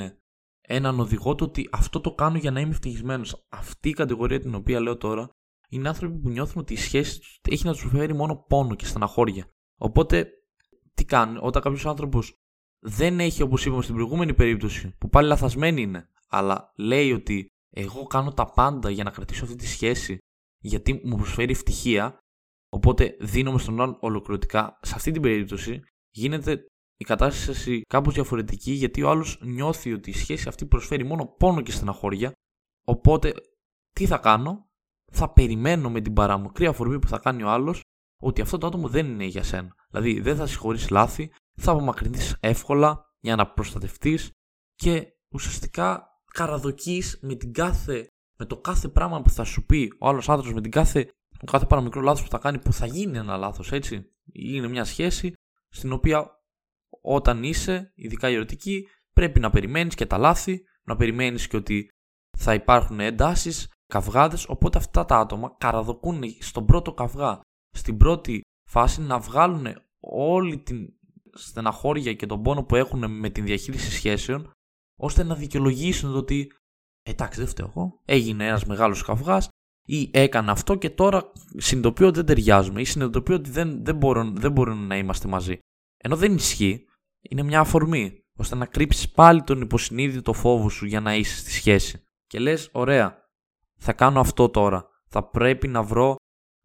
[0.61, 3.45] έναν οδηγό το ότι αυτό το κάνω για να είμαι ευτυχισμένος.
[3.49, 5.29] Αυτή η κατηγορία την οποία λέω τώρα
[5.69, 8.85] είναι άνθρωποι που νιώθουν ότι η σχέση τους έχει να τους φέρει μόνο πόνο και
[8.85, 9.47] στεναχώρια.
[9.79, 10.29] Οπότε,
[10.93, 12.33] τι κάνουν, όταν κάποιος άνθρωπος
[12.79, 18.03] δεν έχει, όπως είπαμε στην προηγούμενη περίπτωση, που πάλι λαθασμένη είναι, αλλά λέει ότι εγώ
[18.03, 20.17] κάνω τα πάντα για να κρατήσω αυτή τη σχέση,
[20.59, 22.17] γιατί μου προσφέρει ευτυχία,
[22.69, 24.79] οπότε δίνομαι στον άλλον ολοκληρωτικά.
[24.81, 26.65] Σε αυτή την περίπτωση γίνεται
[26.97, 31.61] η κατάσταση κάπως διαφορετική γιατί ο άλλος νιώθει ότι η σχέση αυτή προσφέρει μόνο πόνο
[31.61, 32.31] και στεναχώρια.
[32.85, 33.33] Οπότε,
[33.95, 34.69] τι θα κάνω,
[35.11, 37.81] θα περιμένω με την παραμικρή αφορμή που θα κάνει ο άλλος
[38.17, 39.75] ότι αυτό το άτομο δεν είναι για σένα.
[39.89, 44.31] Δηλαδή, δεν θα συγχωρήσει λάθη, θα απομακρυνθείς εύκολα για να προστατευτείς
[44.75, 47.37] και ουσιαστικά καραδοκείς με,
[48.37, 51.09] με το κάθε πράγμα που θα σου πει ο άλλος άνθρωπος, με την κάθε,
[51.39, 54.05] το κάθε παραμικρό λάθος που θα κάνει, που θα γίνει ένα λάθος, έτσι.
[54.31, 55.33] Είναι μια σχέση
[55.69, 56.43] στην οποία
[57.01, 61.89] όταν είσαι, ειδικά η ερωτική, πρέπει να περιμένεις και τα λάθη, να περιμένεις και ότι
[62.37, 67.39] θα υπάρχουν εντάσεις, καυγάδες, οπότε αυτά τα άτομα καραδοκούν στον πρώτο καυγά,
[67.73, 69.67] στην πρώτη φάση να βγάλουν
[69.99, 70.93] όλη την
[71.33, 74.51] στεναχώρια και τον πόνο που έχουν με την διαχείριση σχέσεων,
[74.99, 76.51] ώστε να δικαιολογήσουν το ότι
[77.03, 79.47] εντάξει δεν φταίω εγώ, έγινε ένας μεγάλος καυγάς
[79.85, 84.35] ή έκανα αυτό και τώρα συνειδητοποιώ ότι δεν ταιριάζουμε ή συνειδητοποιώ ότι δεν, δεν, μπορούν,
[84.35, 85.57] δεν μπορούν να είμαστε μαζί.
[85.97, 86.85] Ενώ δεν ισχύει,
[87.21, 91.51] είναι μια αφορμή, ώστε να κρύψεις πάλι τον υποσυνείδητο φόβο σου για να είσαι στη
[91.51, 92.03] σχέση.
[92.27, 93.29] Και λες, ωραία,
[93.79, 94.87] θα κάνω αυτό τώρα.
[95.07, 96.15] Θα πρέπει να βρω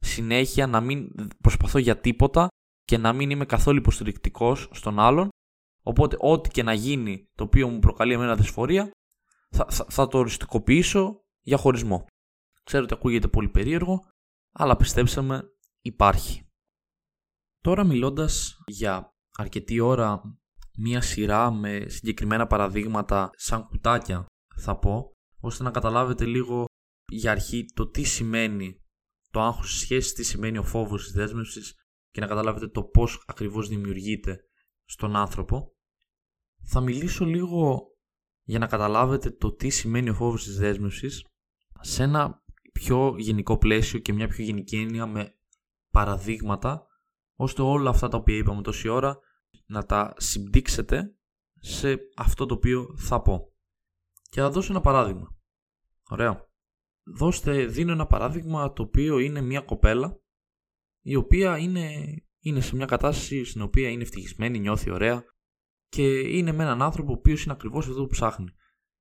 [0.00, 2.48] συνέχεια να μην προσπαθώ για τίποτα
[2.84, 5.28] και να μην είμαι καθόλου υποστηρικτικός στον άλλον.
[5.82, 8.90] Οπότε, ό,τι και να γίνει το οποίο μου προκαλεί εμένα δυσφορία,
[9.50, 12.06] θα, θα, θα το οριστικοποιήσω για χωρισμό.
[12.64, 14.04] Ξέρω ότι ακούγεται πολύ περίεργο,
[14.52, 15.42] αλλά πιστέψτε με,
[15.80, 16.42] υπάρχει.
[17.60, 20.22] Τώρα μιλώντας για αρκετή ώρα
[20.78, 24.26] μία σειρά με συγκεκριμένα παραδείγματα σαν κουτάκια
[24.56, 26.64] θα πω, ώστε να καταλάβετε λίγο
[27.12, 28.80] για αρχή το τι σημαίνει
[29.30, 31.74] το άγχος της σχέσης, τι σημαίνει ο φόβος της δέσμευσης
[32.10, 34.40] και να καταλάβετε το πώς ακριβώς δημιουργείται
[34.84, 35.76] στον άνθρωπο.
[36.64, 37.86] Θα μιλήσω λίγο
[38.42, 41.24] για να καταλάβετε το τι σημαίνει ο φόβος της δέσμευσης
[41.80, 45.38] σε ένα πιο γενικό πλαίσιο και μια πιο γενική έννοια με
[45.90, 46.86] παραδείγματα
[47.34, 49.18] ώστε όλα αυτά τα οποία είπαμε τόση ώρα
[49.66, 51.16] να τα συμπτύξετε
[51.60, 53.52] σε αυτό το οποίο θα πω.
[54.30, 55.36] Και θα δώσω ένα παράδειγμα.
[56.08, 56.47] Ωραία.
[57.14, 60.20] Δώστε, δίνω ένα παράδειγμα το οποίο είναι μια κοπέλα
[61.00, 61.90] η οποία είναι,
[62.38, 65.24] είναι σε μια κατάσταση στην οποία είναι ευτυχισμένη, νιώθει ωραία
[65.88, 68.48] και είναι με έναν άνθρωπο ο οποίος είναι ακριβώς αυτό που ψάχνει.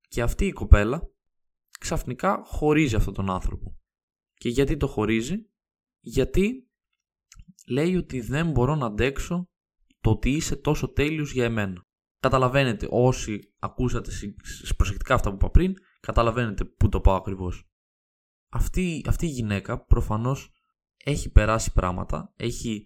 [0.08, 1.10] Και αυτή η κοπέλα
[1.80, 3.78] ξαφνικά χωρίζει αυτόν τον άνθρωπο.
[4.34, 5.36] Και γιατί το χωρίζει;
[5.99, 6.70] Γιατί
[7.68, 9.49] λέει ότι δεν μπορώ να αντέξω
[10.01, 11.86] το ότι είσαι τόσο τέλειος για εμένα.
[12.20, 14.12] Καταλαβαίνετε όσοι ακούσατε
[14.78, 17.70] προσεκτικά αυτά που είπα πριν, καταλαβαίνετε πού το πάω ακριβώς.
[18.50, 20.52] Αυτή, αυτή η γυναίκα προφανώς
[21.04, 22.86] έχει περάσει πράγματα, έχει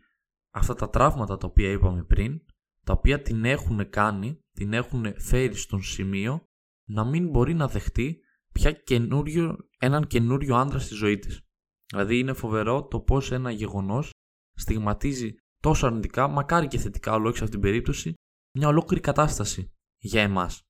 [0.51, 2.41] αυτά τα τραύματα τα οποία είπαμε πριν,
[2.83, 6.45] τα οποία την έχουν κάνει, την έχουν φέρει στον σημείο
[6.87, 8.19] να μην μπορεί να δεχτεί
[8.51, 11.41] πια καινούριο, έναν καινούριο άντρα στη ζωή της.
[11.85, 14.09] Δηλαδή είναι φοβερό το πώς ένα γεγονός
[14.53, 18.13] στιγματίζει τόσο αρνητικά, μακάρι και θετικά, αλλά όχι σε αυτήν την περίπτωση,
[18.57, 20.61] μια ολόκληρη κατάσταση για εμάς.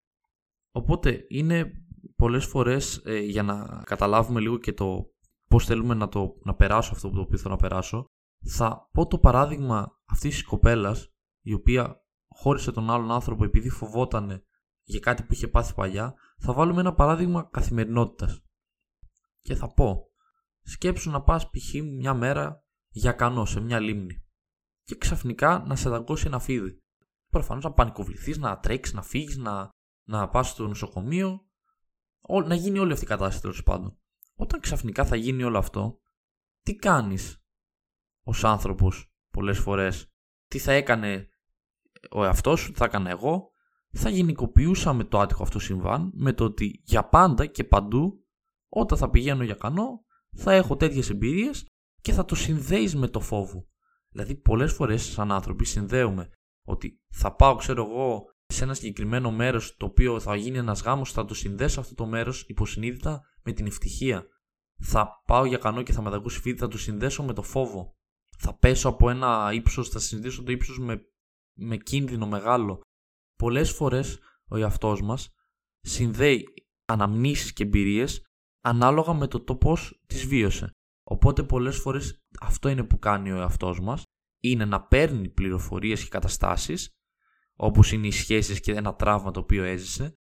[0.71, 1.80] Οπότε είναι
[2.15, 5.05] πολλές φορές ε, για να καταλάβουμε λίγο και το
[5.47, 8.05] πώς θέλουμε να, το, να περάσω αυτό που το οποίο θέλω να περάσω,
[8.45, 14.43] θα πω το παράδειγμα αυτής της κοπέλας η οποία χώρισε τον άλλον άνθρωπο επειδή φοβόταν
[14.83, 18.41] για κάτι που είχε πάθει παλιά, θα βάλουμε ένα παράδειγμα καθημερινότητας.
[19.39, 20.05] Και θα πω,
[20.61, 21.73] σκέψου να πας π.χ.
[21.97, 24.23] μια μέρα για κανό σε μια λίμνη
[24.83, 26.79] και ξαφνικά να σε δαγκώσει ένα φίδι.
[27.29, 29.69] Προφανώς να πανικοβληθείς, να τρέξεις, να φύγεις, να,
[30.07, 31.45] να πας στο νοσοκομείο,
[32.45, 33.97] να γίνει όλη αυτή η κατάσταση τέλος πάντων.
[34.35, 35.99] Όταν ξαφνικά θα γίνει όλο αυτό,
[36.61, 37.43] τι κάνεις
[38.23, 40.11] ως άνθρωπος πολλές φορές,
[40.47, 41.29] τι θα έκανε
[42.11, 43.51] ο εαυτός σου, τι θα έκανα εγώ,
[43.91, 48.25] θα γενικοποιούσαμε το άτυχο αυτό συμβάν με το ότι για πάντα και παντού
[48.69, 50.05] όταν θα πηγαίνω για κανό
[50.35, 51.65] θα έχω τέτοιες εμπειρίες
[52.01, 53.67] και θα το συνδέεις με το φόβο.
[54.09, 56.29] Δηλαδή πολλές φορές σαν άνθρωποι συνδέουμε
[56.63, 58.25] ότι θα πάω ξέρω εγώ
[58.61, 62.05] σε ένα συγκεκριμένο μέρος το οποίο θα γίνει ένας γάμος θα το συνδέσω αυτό το
[62.05, 64.25] μέρος υποσυνείδητα με την ευτυχία.
[64.83, 67.95] Θα πάω για κανό και θα μετακούσει φίδι θα το συνδέσω με το φόβο.
[68.37, 71.01] Θα πέσω από ένα ύψος, θα συνδέσω το ύψος με,
[71.59, 72.81] με κίνδυνο μεγάλο
[73.35, 75.29] πολλές φορές ο εαυτός μας
[75.79, 76.43] συνδέει
[76.85, 78.25] αναμνήσεις και εμπειρίες
[78.63, 80.71] ανάλογα με το, το πώς τις βίωσε.
[81.03, 84.03] Οπότε πολλές φορές αυτό είναι που κάνει ο εαυτός μας,
[84.43, 86.89] είναι να παίρνει πληροφορίες και καταστάσεις,
[87.55, 90.15] όπως είναι οι σχέσεις και ένα τραύμα το οποίο έζησε,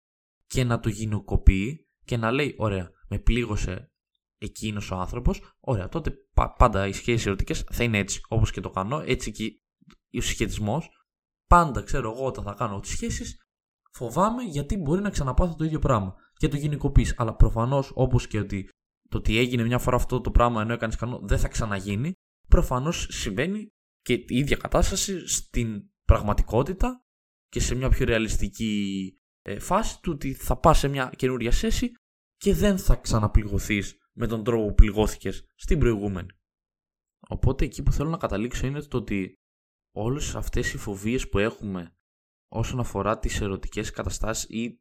[0.46, 3.92] και να το γυναικοποιεί και να λέει, ωραία, με πλήγωσε
[4.38, 6.14] εκείνος ο άνθρωπος, ωραία, τότε
[6.56, 9.60] πάντα οι σχέσεις ερωτικές θα είναι έτσι, όπως και το κάνω, έτσι και
[10.18, 10.88] ο συσχετισμός,
[11.48, 13.36] Πάντα ξέρω εγώ όταν θα κάνω τις σχέσεις,
[13.92, 16.14] φοβάμαι γιατί μπορεί να ξαναπάθω το ίδιο πράγμα.
[16.34, 17.06] Και το γενικοποιεί.
[17.16, 18.68] Αλλά προφανώς όπως και ότι
[19.08, 22.12] το ότι έγινε μια φορά αυτό το πράγμα ενώ έκανες κανό δεν θα ξαναγίνει,
[22.48, 23.68] προφανώς συμβαίνει
[24.00, 27.04] και η ίδια κατάσταση στην πραγματικότητα
[27.48, 31.90] και σε μια πιο ρεαλιστική ε, φάση του ότι θα πας σε μια καινούρια σέση
[32.36, 36.28] και δεν θα ξαναπληγωθείς με τον τρόπο που πληγώθηκες στην προηγούμενη.
[37.28, 39.38] Οπότε εκεί που θέλω να καταλήξω είναι το ότι
[39.94, 41.96] όλες αυτές οι φοβίες που έχουμε
[42.48, 44.80] όσον αφορά τις ερωτικές καταστάσεις ή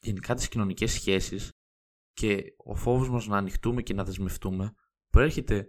[0.00, 1.50] γενικά τις κοινωνικές σχέσεις
[2.12, 4.74] και ο φόβος μας να ανοιχτούμε και να δεσμευτούμε
[5.08, 5.66] προέρχεται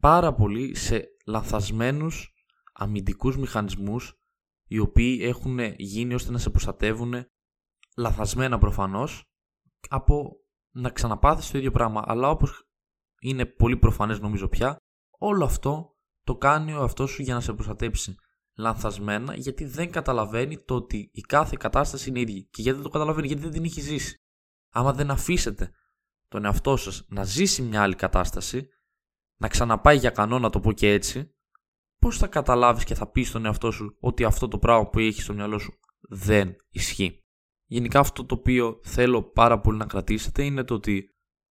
[0.00, 2.34] πάρα πολύ σε λανθασμένους
[2.72, 4.14] αμυντικούς μηχανισμούς
[4.74, 7.14] οι οποίοι έχουν γίνει ώστε να σε προστατεύουν
[7.96, 9.22] λαθασμένα προφανώς
[9.88, 10.36] από
[10.70, 12.68] να ξαναπάθεις το ίδιο πράγμα αλλά όπως
[13.20, 14.76] είναι πολύ προφανές νομίζω πια
[15.18, 18.14] όλο αυτό το κάνει ο αυτός σου για να σε προστατέψει
[18.56, 22.40] λανθασμένα γιατί δεν καταλαβαίνει το ότι η κάθε κατάσταση είναι ίδια.
[22.50, 24.16] Και γιατί δεν το καταλαβαίνει, γιατί δεν την έχει ζήσει.
[24.70, 25.70] Άμα δεν αφήσετε
[26.28, 28.68] τον εαυτό σας να ζήσει μια άλλη κατάσταση,
[29.36, 31.33] να ξαναπάει για κανόνα το πω και έτσι,
[32.04, 35.22] πώς θα καταλάβεις και θα πεις στον εαυτό σου ότι αυτό το πράγμα που έχεις
[35.22, 37.20] στο μυαλό σου δεν ισχύει;
[37.66, 41.08] Γενικά αυτό το οποίο θέλω πάρα πολύ να κρατήσετε είναι το ότι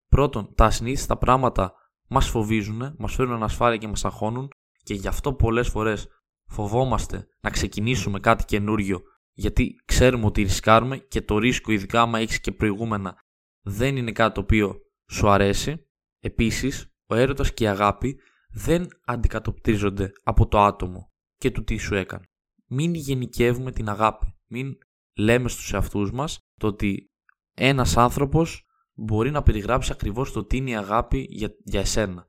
[0.08, 1.74] πρώτον τα ασυνήθιστα πράγματα
[2.08, 4.48] μας φοβίζουν, μας φέρουν ανασφάλεια και μας αγχώνουν
[4.82, 6.08] και γι' αυτό πολλές φορές
[6.50, 12.40] φοβόμαστε να ξεκινήσουμε κάτι καινούριο γιατί ξέρουμε ότι ρισκάρουμε και το ρίσκο ειδικά άμα έχεις
[12.40, 13.16] και προηγούμενα
[13.62, 14.80] δεν είναι κάτι το οποίο
[15.10, 15.88] σου αρέσει.
[16.22, 18.20] Επίσης, ο έρωτας και η αγάπη
[18.52, 22.24] δεν αντικατοπτρίζονται από το άτομο και του τι σου έκανε.
[22.66, 24.34] Μην γενικεύουμε την αγάπη.
[24.46, 24.78] Μην
[25.16, 27.10] λέμε στους εαυτούς μας το ότι
[27.54, 32.26] ένας άνθρωπος μπορεί να περιγράψει ακριβώς το τι είναι η αγάπη για, για εσένα.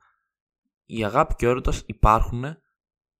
[0.86, 2.44] Η αγάπη και ο έρωτας υπάρχουν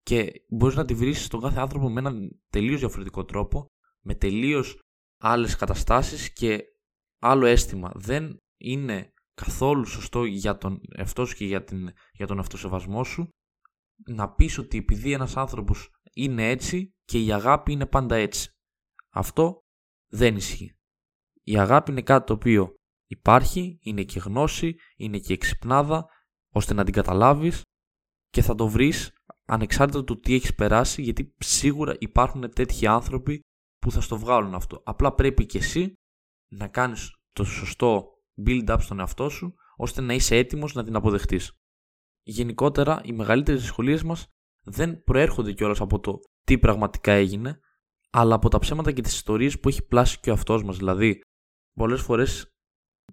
[0.04, 3.66] και μπορείς να τη βρεις στον κάθε άνθρωπο με έναν τελείως διαφορετικό τρόπο,
[4.02, 4.80] με τελείως
[5.18, 6.64] άλλες καταστάσεις και
[7.20, 7.92] άλλο αίσθημα.
[7.96, 13.30] Δεν είναι καθόλου σωστό για τον εαυτός σου και για, την, για τον αυτοσεβασμό σου
[14.06, 18.50] να πεις ότι επειδή ένας άνθρωπος είναι έτσι και η αγάπη είναι πάντα έτσι.
[19.10, 19.60] Αυτό
[20.12, 20.76] δεν ισχύει.
[21.44, 22.76] Η αγάπη είναι κάτι το οποίο
[23.08, 26.06] υπάρχει, είναι και γνώση, είναι και εξυπνάδα,
[26.54, 27.62] ώστε να την καταλάβεις
[28.30, 29.12] και θα το βρεις
[29.46, 33.42] ανεξάρτητα του τι έχεις περάσει γιατί σίγουρα υπάρχουν τέτοιοι άνθρωποι
[33.78, 34.82] που θα στο βγάλουν αυτό.
[34.86, 35.94] Απλά πρέπει και εσύ
[36.52, 38.10] να κάνεις το σωστό
[38.46, 41.52] build-up στον εαυτό σου ώστε να είσαι έτοιμος να την αποδεχτείς.
[42.24, 44.28] Γενικότερα, οι μεγαλύτερες δυσκολίες μας
[44.64, 47.60] δεν προέρχονται κιόλας από το τι πραγματικά έγινε,
[48.10, 50.78] αλλά από τα ψέματα και τις ιστορίες που έχει πλάσει και ο αυτό μας.
[50.78, 51.22] Δηλαδή,
[51.74, 52.52] πολλές φορές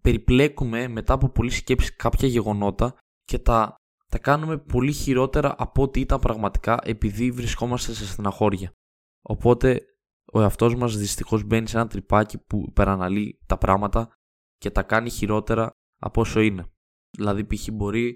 [0.00, 2.94] περιπλέκουμε μετά από πολλή σκέψη κάποια γεγονότα
[3.24, 3.74] και τα,
[4.08, 8.72] τα κάνουμε πολύ χειρότερα από ό,τι ήταν πραγματικά επειδή βρισκόμαστε σε στεναχώρια.
[9.22, 9.82] Οπότε
[10.32, 14.17] ο εαυτός μας δυστυχώς μπαίνει σε ένα τρυπάκι που υπεραναλύει τα πράγματα
[14.59, 16.66] και τα κάνει χειρότερα από όσο είναι.
[17.11, 17.68] Δηλαδή, π.χ.
[17.72, 18.14] μπορεί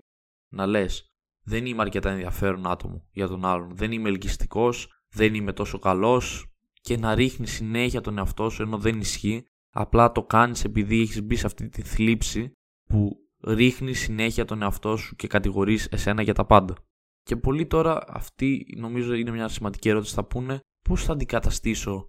[0.52, 1.12] να λες:
[1.44, 3.76] Δεν είμαι αρκετά ενδιαφέρον άτομο για τον άλλον.
[3.76, 6.46] Δεν είμαι ελκυστικός, δεν είμαι τόσο καλός
[6.80, 9.44] και να ρίχνει συνέχεια τον εαυτό σου ενώ δεν ισχύει.
[9.74, 12.52] Απλά το κάνεις επειδή έχεις μπει σε αυτή τη θλίψη
[12.84, 16.74] που ρίχνει συνέχεια τον εαυτό σου και κατηγορείς εσένα για τα πάντα.
[17.22, 22.08] Και πολλοί τώρα, αυτή νομίζω είναι μια σημαντική ερώτηση, θα πούνε πώς θα αντικαταστήσω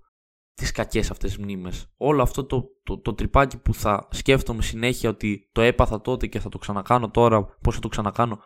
[0.53, 1.87] τις κακές αυτές μνήμες.
[1.97, 6.39] Όλο αυτό το, το, το τρυπάκι που θα σκέφτομαι συνέχεια ότι το έπαθα τότε και
[6.39, 8.39] θα το ξανακάνω τώρα, πώς θα το ξανακάνω,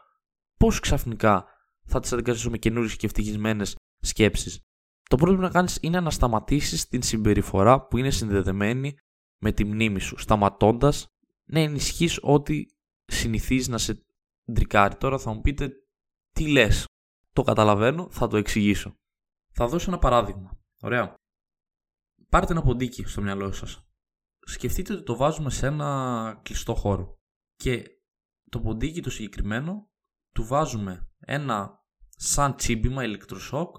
[0.58, 1.45] πώς ξαφνικά
[1.86, 4.62] θα τις αντικαταστήσω με καινούριες και ευτυχισμένες σκέψεις.
[5.10, 8.97] Το πρώτο που να κάνεις είναι να σταματήσεις την συμπεριφορά που είναι συνδεδεμένη
[9.41, 11.08] με τη μνήμη σου, σταματώντας
[11.49, 12.66] να ενισχύεις ό,τι
[13.05, 14.05] συνηθίζεις να σε
[14.51, 14.95] ντρικάρει.
[14.95, 15.72] Τώρα θα μου πείτε
[16.32, 16.86] τι λες;
[17.34, 18.93] Το καταλαβαίνω, θα το εξηγήσω.
[19.53, 20.60] Θα δώσω ένα παράδειγμα.
[20.82, 21.16] Ωραία
[22.30, 23.88] πάρτε ένα ποντίκι στο μυαλό σας.
[24.39, 27.19] Σκεφτείτε ότι το βάζουμε σε ένα κλειστό χώρο
[27.55, 27.86] και
[28.49, 29.89] το ποντίκι το συγκεκριμένο
[30.32, 33.75] του βάζουμε ένα σαν τσίμπημα ηλεκτροσόκ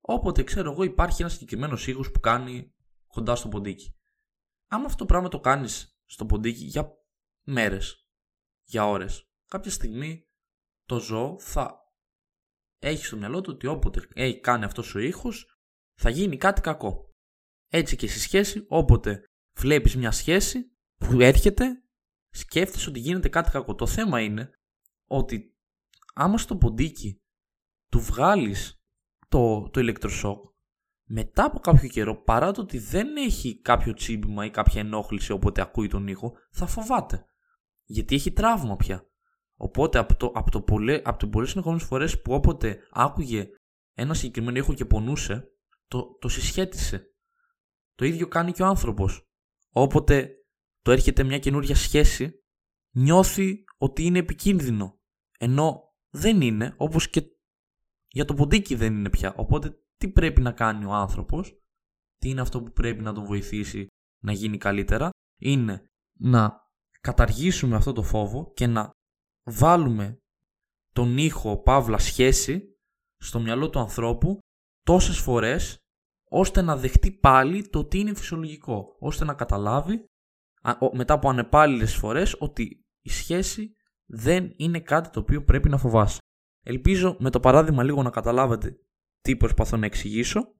[0.00, 2.74] όποτε ξέρω εγώ υπάρχει ένα συγκεκριμένο ήχος που κάνει
[3.06, 3.96] κοντά στο ποντίκι.
[4.70, 6.92] Άμα αυτό το πράγμα το κάνεις στο ποντίκι για
[7.46, 8.08] μέρες,
[8.64, 10.28] για ώρες, κάποια στιγμή
[10.84, 11.78] το ζώο θα
[12.78, 15.58] έχει στο μυαλό του ότι όποτε έχει κάνει αυτός ο ήχος
[15.94, 17.13] θα γίνει κάτι κακό.
[17.68, 19.24] Έτσι και στη σχέση, όποτε
[19.58, 21.84] βλέπεις μια σχέση που έρχεται,
[22.30, 23.74] σκέφτεσαι ότι γίνεται κάτι κακό.
[23.74, 24.50] Το θέμα είναι
[25.06, 25.56] ότι
[26.14, 27.22] άμα στο ποντίκι
[27.88, 28.82] του βγάλεις
[29.28, 30.52] το, το ηλεκτροσόκ,
[31.06, 35.60] μετά από κάποιο καιρό, παρά το ότι δεν έχει κάποιο τσίμπημα ή κάποια ενόχληση όποτε
[35.60, 37.24] ακούει τον ήχο, θα φοβάται.
[37.84, 39.08] Γιατί έχει τραύμα πια.
[39.56, 43.48] Οπότε από το, από το, πολλέ, από το πολλές συνεχόμενες φορές που όποτε άκουγε
[43.92, 45.48] ένα συγκεκριμένο ήχο και πονούσε,
[45.86, 47.13] το, το συσχέτισε.
[47.94, 49.22] Το ίδιο κάνει και ο άνθρωπος.
[49.70, 50.34] Όποτε
[50.80, 52.44] το έρχεται μια καινούρια σχέση,
[52.96, 54.98] νιώθει ότι είναι επικίνδυνο.
[55.38, 57.34] Ενώ δεν είναι, όπως και
[58.08, 59.34] για το ποντίκι δεν είναι πια.
[59.36, 61.58] Οπότε τι πρέπει να κάνει ο άνθρωπος,
[62.16, 63.86] τι είναι αυτό που πρέπει να τον βοηθήσει
[64.22, 65.84] να γίνει καλύτερα, είναι
[66.18, 66.68] να
[67.00, 68.90] καταργήσουμε αυτό το φόβο και να
[69.50, 70.18] βάλουμε
[70.92, 72.78] τον ήχο παύλα σχέση
[73.16, 74.38] στο μυαλό του ανθρώπου
[74.82, 75.78] τόσες φορές
[76.36, 80.04] ώστε να δεχτεί πάλι το ότι είναι φυσιολογικό, ώστε να καταλάβει
[80.92, 83.72] μετά από ανεπάλληλες φορές ότι η σχέση
[84.04, 86.18] δεν είναι κάτι το οποίο πρέπει να φοβάσει.
[86.64, 88.76] Ελπίζω με το παράδειγμα λίγο να καταλάβετε
[89.20, 90.54] τι προσπαθώ να εξηγήσω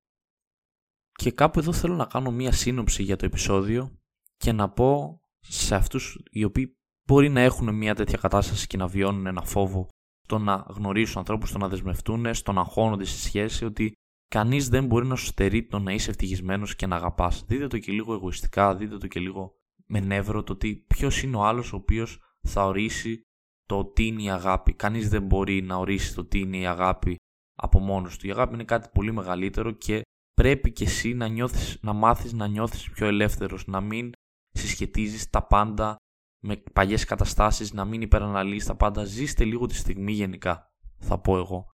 [1.12, 3.98] και κάπου εδώ θέλω να κάνω μία σύνοψη για το επεισόδιο
[4.36, 8.86] και να πω σε αυτούς οι οποίοι μπορεί να έχουν μια τέτοια κατάσταση και να
[8.86, 9.88] βιώνουν ένα φόβο
[10.24, 13.92] στο να γνωρίσουν ανθρώπους, στο να δεσμευτούν, στο να αγχώνονται στη σχέση ότι
[14.34, 17.44] Κανείς δεν μπορεί να σου στερεί το να είσαι ευτυχισμένος και να αγαπάς.
[17.46, 19.52] Δείτε το και λίγο εγωιστικά, δείτε το και λίγο
[19.86, 23.22] με νεύρο το ότι ποιος είναι ο άλλος ο οποίος θα ορίσει
[23.66, 24.72] το τι είναι η αγάπη.
[24.72, 27.16] Κανείς δεν μπορεί να ορίσει το τι είναι η αγάπη
[27.56, 28.26] από μόνος του.
[28.26, 32.46] Η αγάπη είναι κάτι πολύ μεγαλύτερο και πρέπει και εσύ να, νιώθεις, να μάθεις να
[32.46, 34.12] νιώθεις πιο ελεύθερος, να μην
[34.50, 35.96] συσχετίζεις τα πάντα
[36.44, 39.04] με παλιές καταστάσεις, να μην υπεραναλύεις τα πάντα.
[39.04, 40.66] Ζήστε λίγο τη στιγμή γενικά,
[40.98, 41.72] θα πω εγώ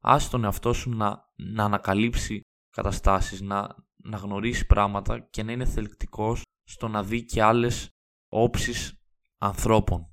[0.00, 2.40] άσε τον εαυτό σου να, να ανακαλύψει
[2.70, 7.88] καταστάσεις, να, να γνωρίσει πράγματα και να είναι θελκτικός στο να δει και άλλες
[8.28, 9.00] όψεις
[9.38, 10.10] ανθρώπων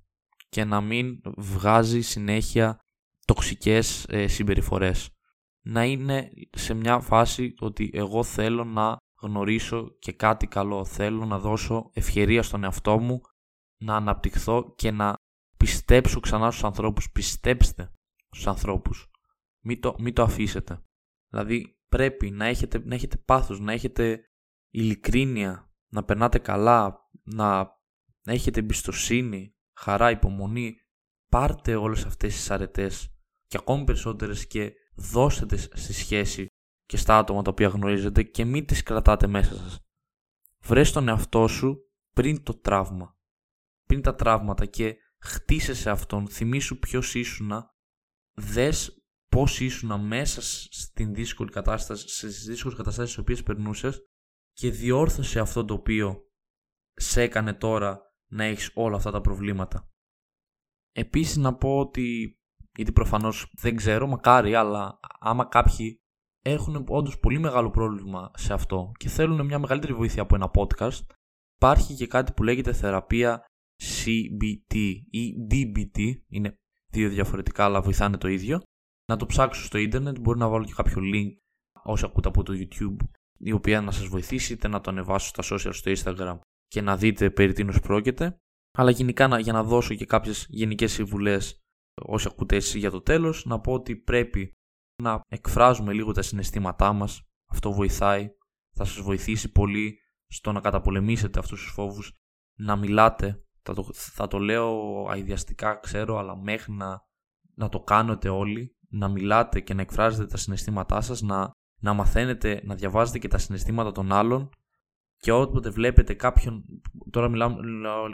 [0.49, 2.79] και να μην βγάζει συνέχεια
[3.25, 5.09] τοξικές ε, συμπεριφορές.
[5.65, 11.39] Να είναι σε μια φάση ότι εγώ θέλω να γνωρίσω και κάτι καλό, θέλω να
[11.39, 13.21] δώσω ευκαιρία στον εαυτό μου
[13.81, 15.13] να αναπτυχθώ και να
[15.57, 17.91] πιστέψω ξανά στους ανθρώπους, πιστέψτε
[18.29, 19.07] στους ανθρώπους
[19.63, 20.83] μην το, μην το αφήσετε.
[21.29, 24.21] Δηλαδή πρέπει να έχετε, να έχετε πάθος, να έχετε
[24.69, 27.57] ειλικρίνεια, να περνάτε καλά, να,
[28.23, 30.75] να έχετε εμπιστοσύνη, χαρά, υπομονή.
[31.29, 36.47] Πάρτε όλες αυτές τις αρετές και ακόμη περισσότερες και δώστε τις στη σχέση
[36.85, 39.79] και στα άτομα τα οποία γνωρίζετε και μην τις κρατάτε μέσα σας.
[40.59, 41.77] Βρες τον εαυτό σου
[42.13, 43.17] πριν το τραύμα,
[43.85, 47.75] πριν τα τραύματα και χτίσε σε αυτόν, θυμήσου ποιος ήσουνα,
[48.33, 54.01] δες πώς ήσουν μέσα στην δύσκολη κατάσταση, στις δύσκολες καταστάσεις στις οποίες περνούσες
[54.53, 56.21] και διόρθωσε αυτό το οποίο
[56.93, 59.91] σε έκανε τώρα να έχεις όλα αυτά τα προβλήματα.
[60.91, 62.37] Επίσης να πω ότι,
[62.75, 66.01] γιατί προφανώς δεν ξέρω, μακάρι, αλλά άμα κάποιοι
[66.41, 71.05] έχουν όντως πολύ μεγάλο πρόβλημα σε αυτό και θέλουν μια μεγαλύτερη βοήθεια από ένα podcast,
[71.55, 73.45] υπάρχει και κάτι που λέγεται θεραπεία
[73.83, 74.75] CBT
[75.09, 75.99] ή DBT.
[76.27, 76.59] Είναι
[76.89, 78.61] δύο διαφορετικά, αλλά βοηθάνε το ίδιο.
[79.07, 81.31] Να το ψάξω στο ίντερνετ, μπορεί να βάλω και κάποιο link
[81.83, 82.95] όσοι ακούτε από το YouTube,
[83.37, 86.97] η οποία να σας βοηθήσει, είτε να το ανεβάσω στα social στο Instagram και να
[86.97, 88.37] δείτε περί τίνος πρόκειται.
[88.77, 91.61] Αλλά γενικά για να δώσω και κάποιες γενικές συμβουλές
[92.01, 94.53] όσοι ακούτε εσείς για το τέλος, να πω ότι πρέπει
[95.01, 97.21] να εκφράζουμε λίγο τα συναισθήματά μας.
[97.45, 98.29] Αυτό βοηθάει,
[98.75, 102.13] θα σας βοηθήσει πολύ στο να καταπολεμήσετε αυτούς τους φόβους,
[102.57, 107.07] να μιλάτε, θα το, θα το λέω αειδιαστικά ξέρω, αλλά μέχρι να,
[107.55, 112.61] να το κάνετε όλοι, να μιλάτε και να εκφράζετε τα συναισθήματά σας, να, να μαθαίνετε
[112.63, 114.49] να διαβάζετε και τα συναισθήματα των άλλων
[115.17, 116.65] και όποτε βλέπετε κάποιον,
[117.09, 117.55] τώρα μιλάω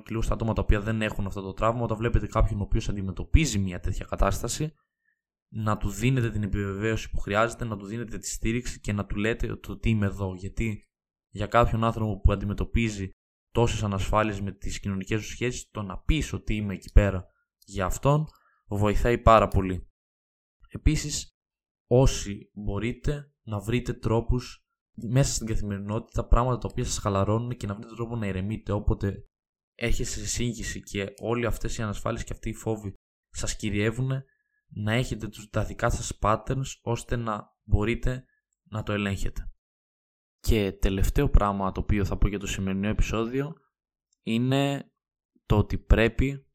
[0.10, 2.90] λίγο στα άτομα τα οποία δεν έχουν αυτό το τραύμα, όταν βλέπετε κάποιον ο οποίος
[2.90, 4.74] αντιμετωπίζει μια τέτοια κατάσταση,
[5.56, 9.16] να του δίνετε την επιβεβαίωση που χρειάζεται, να του δίνετε τη στήριξη και να του
[9.16, 10.34] λέτε ότι είμαι εδώ.
[10.36, 10.84] Γιατί
[11.30, 13.10] για κάποιον άνθρωπο που αντιμετωπίζει
[13.52, 17.26] τόσες ανασφάλειες με τις κοινωνικές του σχέσεις, το να πεις ότι είμαι εκεί πέρα
[17.66, 18.26] για αυτόν,
[18.68, 19.88] βοηθάει πάρα πολύ.
[20.74, 21.38] Επίσης,
[21.88, 27.76] όσοι μπορείτε να βρείτε τρόπους μέσα στην καθημερινότητα, πράγματα τα οποία σας χαλαρώνουν και να
[27.76, 29.28] βρείτε τρόπο να ηρεμείτε όποτε
[29.76, 32.94] έρχεστε σε σύγχυση και όλοι αυτές οι ανασφάλειες και αυτοί οι φόβοι
[33.30, 34.12] σας κυριεύουν,
[34.68, 38.26] να έχετε τα δικά σας patterns ώστε να μπορείτε
[38.64, 39.52] να το ελέγχετε.
[40.40, 43.54] Και τελευταίο πράγμα το οποίο θα πω για το σημερινό επεισόδιο
[44.24, 44.92] είναι
[45.46, 46.48] το ότι πρέπει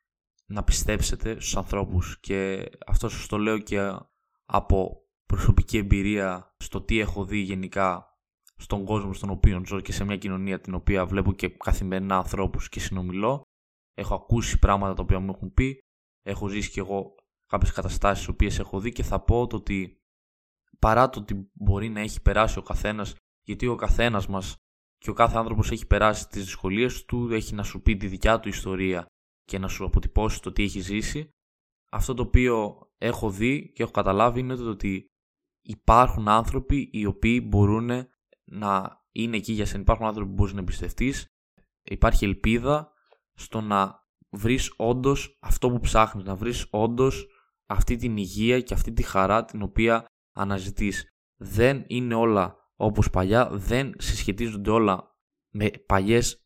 [0.50, 3.78] να πιστέψετε στους ανθρώπους και αυτό σας το λέω και
[4.44, 8.18] από προσωπική εμπειρία στο τι έχω δει γενικά
[8.56, 12.68] στον κόσμο στον οποίο ζω και σε μια κοινωνία την οποία βλέπω και καθημερινά ανθρώπους
[12.68, 13.42] και συνομιλώ.
[13.94, 15.78] Έχω ακούσει πράγματα τα οποία μου έχουν πει,
[16.22, 17.14] έχω ζήσει και εγώ
[17.46, 20.02] κάποιες καταστάσεις τις οποίες έχω δει και θα πω το ότι
[20.78, 24.56] παρά το ότι μπορεί να έχει περάσει ο καθένας γιατί ο καθένας μας
[24.98, 28.40] και ο κάθε άνθρωπος έχει περάσει τις δυσκολίες του, έχει να σου πει τη δικιά
[28.40, 29.06] του ιστορία
[29.48, 31.30] και να σου αποτυπώσει το τι έχεις ζήσει.
[31.90, 35.06] Αυτό το οποίο έχω δει και έχω καταλάβει είναι ότι
[35.62, 37.90] υπάρχουν άνθρωποι οι οποίοι μπορούν
[38.44, 39.80] να είναι εκεί για σένα.
[39.80, 41.26] Υπάρχουν άνθρωποι που μπορείς να εμπιστευτείς.
[41.82, 42.92] Υπάρχει ελπίδα
[43.34, 47.26] στο να βρεις όντως αυτό που ψάχνεις, να βρεις όντως
[47.66, 50.04] αυτή την υγεία και αυτή τη χαρά την οποία
[50.36, 51.08] αναζητείς.
[51.36, 55.16] Δεν είναι όλα όπως παλιά, δεν συσχετίζονται όλα
[55.54, 56.44] με παλιές,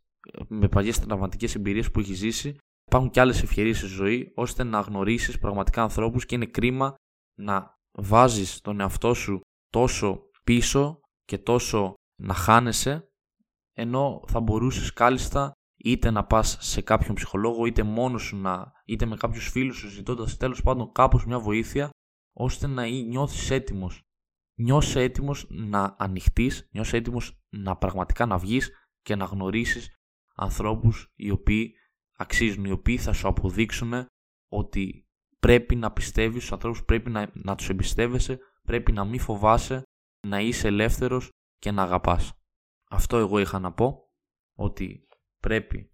[0.49, 2.57] με παλιές τραυματικές εμπειρίες που έχεις ζήσει.
[2.93, 6.95] Υπάρχουν και άλλες ευκαιρίες στη ζωή ώστε να γνωρίσεις πραγματικά ανθρώπους και είναι κρίμα
[7.39, 13.09] να βάζεις τον εαυτό σου τόσο πίσω και τόσο να χάνεσαι
[13.73, 19.07] ενώ θα μπορούσες κάλλιστα είτε να πας σε κάποιον ψυχολόγο είτε μόνος σου να, είτε
[19.07, 21.91] με κάποιους φίλους σου ζητώντας τέλος πάντων κάπως μια βοήθεια
[22.33, 24.01] ώστε να νιώθεις έτοιμος.
[24.61, 28.71] Νιώσε έτοιμος να ανοιχτείς, νιώσε έτοιμος να πραγματικά να βγεις
[29.03, 29.95] και να γνωρίσεις
[30.35, 31.75] ανθρώπους οι οποίοι
[32.19, 34.07] αξίζουν, οι οποίοι θα σου αποδείξουν
[34.53, 35.07] ότι
[35.39, 39.83] πρέπει να πιστεύεις στους ανθρώπους, πρέπει να, να τους εμπιστεύεσαι, πρέπει να μην φοβάσαι,
[40.27, 42.33] να είσαι ελεύθερος και να αγαπάς.
[42.91, 44.03] Αυτό εγώ είχα να πω,
[44.59, 45.09] ότι
[45.39, 45.93] πρέπει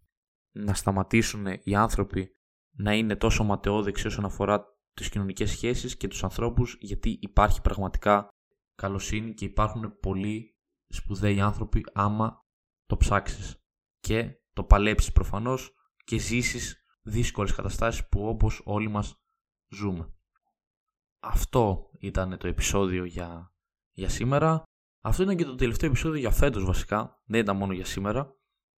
[0.57, 2.33] να σταματήσουν οι άνθρωποι
[2.77, 8.29] να είναι τόσο ματαιόδεξοι όσον αφορά τις κοινωνικές σχέσεις και τους ανθρώπους γιατί υπάρχει πραγματικά
[8.75, 10.57] καλοσύνη και υπάρχουν πολλοί
[10.89, 12.41] σπουδαίοι άνθρωποι άμα
[12.87, 13.57] το ψάξεις
[13.99, 15.73] και το παλέψεις προφανώς
[16.09, 19.21] και ζήσεις δύσκολες καταστάσεις που όπως όλοι μας
[19.69, 20.15] ζούμε.
[21.21, 23.55] Αυτό ήταν το επεισόδιο για,
[23.93, 24.63] για σήμερα.
[25.01, 27.23] Αυτό ήταν και το τελευταίο επεισόδιο για φέτος βασικά.
[27.27, 28.37] Δεν ήταν μόνο για σήμερα.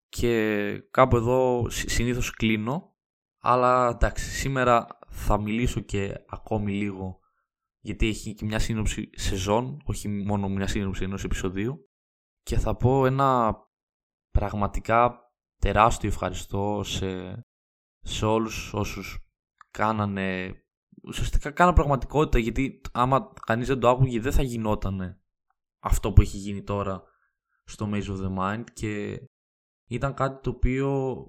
[0.07, 2.97] Και κάπου εδώ συνήθως κλείνω.
[3.41, 7.19] Αλλά εντάξει, σήμερα θα μιλήσω και ακόμη λίγο
[7.79, 11.89] γιατί έχει και μια σύνοψη σεζόν, όχι μόνο μια σύνοψη ενός επεισοδίου.
[12.41, 13.57] Και θα πω ένα
[14.31, 15.28] πραγματικά
[15.59, 17.41] τεράστιο ευχαριστώ σε,
[17.99, 19.19] σε όλους όσους
[19.71, 20.53] κάνανε
[21.03, 25.21] ουσιαστικά κάνανε πραγματικότητα γιατί άμα κανείς δεν το άκουγε δεν θα γινόταν
[25.79, 27.03] αυτό που έχει γίνει τώρα
[27.63, 29.21] στο Maze of the Mind και
[29.89, 31.21] ήταν κάτι το οποίο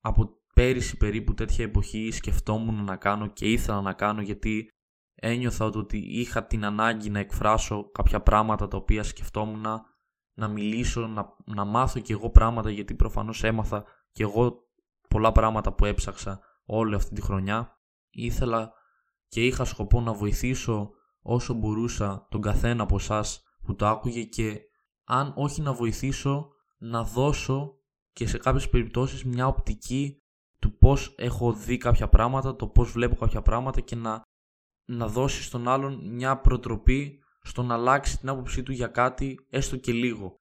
[0.00, 4.68] από πέρυσι περίπου τέτοια εποχή σκεφτόμουν να κάνω και ήθελα να κάνω γιατί
[5.14, 9.66] ένιωθα ότι είχα την ανάγκη να εκφράσω κάποια πράγματα τα οποία σκεφτόμουν
[10.34, 14.68] να μιλήσω, να, να μάθω και εγώ πράγματα γιατί προφανώς έμαθα και εγώ
[15.08, 17.78] πολλά πράγματα που έψαξα όλη αυτή τη χρονιά.
[18.10, 18.72] Ήθελα
[19.28, 20.90] και είχα σκοπό να βοηθήσω
[21.22, 24.60] όσο μπορούσα τον καθένα από εσάς που το άκουγε και
[25.04, 27.74] αν όχι να βοηθήσω να δώσω
[28.12, 30.16] και σε κάποιες περιπτώσεις μια οπτική
[30.58, 34.22] του πώς έχω δει κάποια πράγματα, το πώς βλέπω κάποια πράγματα και να,
[34.84, 39.76] να δώσει στον άλλον μια προτροπή στο να αλλάξει την άποψή του για κάτι έστω
[39.76, 40.34] και λίγο.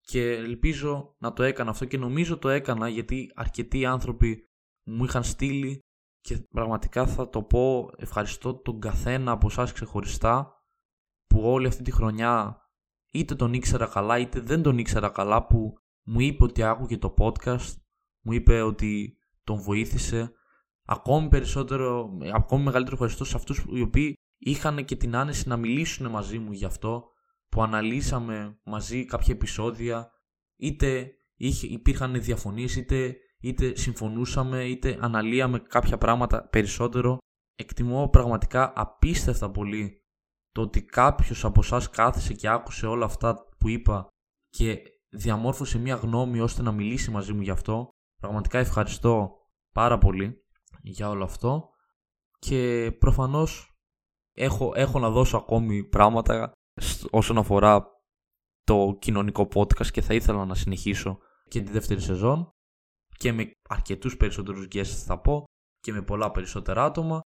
[0.00, 4.46] Και ελπίζω να το έκανα αυτό και νομίζω το έκανα γιατί αρκετοί άνθρωποι
[4.86, 5.78] μου είχαν στείλει
[6.20, 10.62] και πραγματικά θα το πω ευχαριστώ τον καθένα από εσάς ξεχωριστά
[11.26, 12.56] που όλη αυτή τη χρονιά
[13.12, 17.14] είτε τον ήξερα καλά είτε δεν τον ήξερα καλά που μου είπε ότι άκουγε το
[17.18, 17.74] podcast,
[18.24, 20.32] μου είπε ότι τον βοήθησε.
[20.84, 24.14] Ακόμη περισσότερο, ακόμη μεγαλύτερο ευχαριστώ σε αυτούς οι οποίοι
[24.44, 27.10] είχαν και την άνεση να μιλήσουν μαζί μου γι' αυτό,
[27.48, 30.10] που αναλύσαμε μαζί κάποια επεισόδια,
[30.56, 31.12] είτε
[31.60, 37.18] υπήρχαν διαφωνίες, είτε, είτε συμφωνούσαμε, είτε αναλύαμε κάποια πράγματα περισσότερο.
[37.54, 40.02] Εκτιμώ πραγματικά απίστευτα πολύ
[40.52, 44.08] το ότι κάποιος από εσάς κάθισε και άκουσε όλα αυτά που είπα
[44.48, 47.88] και διαμόρφωσε μια γνώμη ώστε να μιλήσει μαζί μου γι' αυτό.
[48.20, 49.36] Πραγματικά ευχαριστώ
[49.72, 50.44] πάρα πολύ
[50.82, 51.68] για όλο αυτό
[52.38, 53.71] και προφανώς
[54.32, 56.52] έχω, έχω να δώσω ακόμη πράγματα
[57.10, 57.86] όσον αφορά
[58.64, 61.18] το κοινωνικό podcast και θα ήθελα να συνεχίσω
[61.48, 62.50] και τη δεύτερη σεζόν
[63.16, 65.44] και με αρκετούς περισσότερους guests θα πω
[65.80, 67.20] και με πολλά περισσότερα άτομα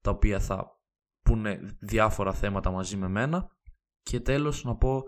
[0.00, 0.80] τα οποία θα
[1.24, 3.48] πούνε διάφορα θέματα μαζί με μένα.
[4.02, 5.02] Και τέλος να πω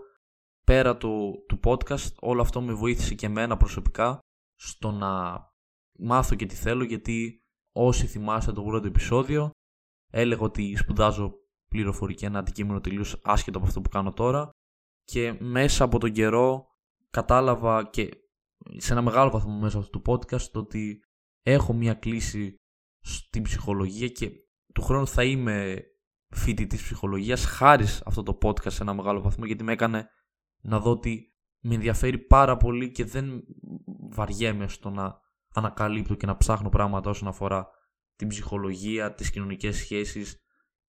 [0.65, 4.19] πέρα του, του podcast όλο αυτό με βοήθησε και εμένα προσωπικά
[4.55, 5.43] στο να
[5.99, 7.43] μάθω και τι θέλω γιατί
[7.75, 9.49] όσοι θυμάστε το πρώτο επεισόδιο
[10.11, 11.33] έλεγα ότι σπουδάζω
[11.75, 14.49] πληροφορική ένα αντικείμενο τελείως άσχετο από αυτό που κάνω τώρα.
[15.03, 16.67] Και μέσα από τον καιρό
[17.09, 18.09] κατάλαβα και
[18.77, 20.99] σε ένα μεγάλο βαθμό μέσα από αυτό το podcast ότι
[21.41, 22.55] έχω μια κλίση
[23.01, 24.31] στην ψυχολογία και
[24.73, 25.83] του χρόνου θα είμαι
[26.35, 30.09] φοιτητής ψυχολογίας χάρη αυτό το podcast σε ένα μεγάλο βαθμό γιατί με έκανε
[30.61, 33.43] να δω ότι με ενδιαφέρει πάρα πολύ και δεν
[34.09, 35.19] βαριέμαι στο να
[35.53, 37.67] ανακαλύπτω και να ψάχνω πράγματα όσον αφορά
[38.15, 40.44] την ψυχολογία, τις κοινωνικές σχέσεις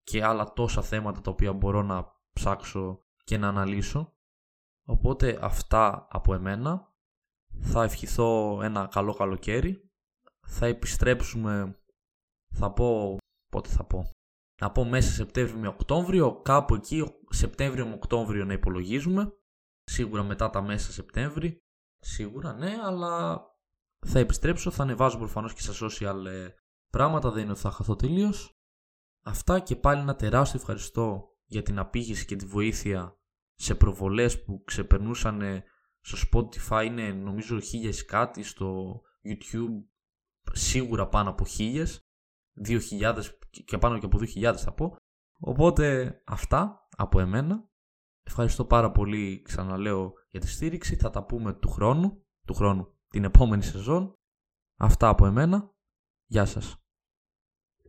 [0.06, 4.14] και άλλα τόσα θέματα τα οποία μπορώ να ψάξω και να αναλύσω.
[4.86, 6.94] Οπότε αυτά από εμένα.
[7.60, 9.90] Θα ευχηθώ ένα καλό καλοκαίρι.
[10.46, 11.78] Θα επιστρέψουμε,
[12.54, 13.16] θα πω,
[13.48, 14.10] πότε θα πω,
[14.60, 19.32] να πω μέσα Σεπτέμβριο με Οκτώβριο, κάπου εκεί, Σεπτέμβριο με Οκτώβριο να υπολογίζουμε.
[19.84, 21.58] Σίγουρα μετά τα μέσα Σεπτέμβρη.
[21.98, 23.44] Σίγουρα ναι, αλλά
[24.06, 26.48] θα επιστρέψω, θα ανεβάζω προφανώς και στα social ε,
[26.92, 28.55] πράγματα, δεν είναι ότι θα χαθώ τελείως.
[29.26, 33.18] Αυτά και πάλι ένα τεράστιο ευχαριστώ για την απήγηση και τη βοήθεια
[33.54, 35.62] σε προβολές που ξεπερνούσαν
[36.00, 39.84] στο Spotify είναι νομίζω χίλιες κάτι, στο YouTube
[40.52, 42.00] σίγουρα πάνω από χίλιες,
[42.66, 43.22] 2.000
[43.64, 44.96] και πάνω και από 2.000 θα πω.
[45.38, 47.70] Οπότε αυτά από εμένα.
[48.22, 50.96] Ευχαριστώ πάρα πολύ, ξαναλέω, για τη στήριξη.
[50.96, 54.14] Θα τα πούμε του χρόνου, του χρόνου, την επόμενη σεζόν.
[54.78, 55.74] Αυτά από εμένα.
[56.26, 56.85] Γεια σας.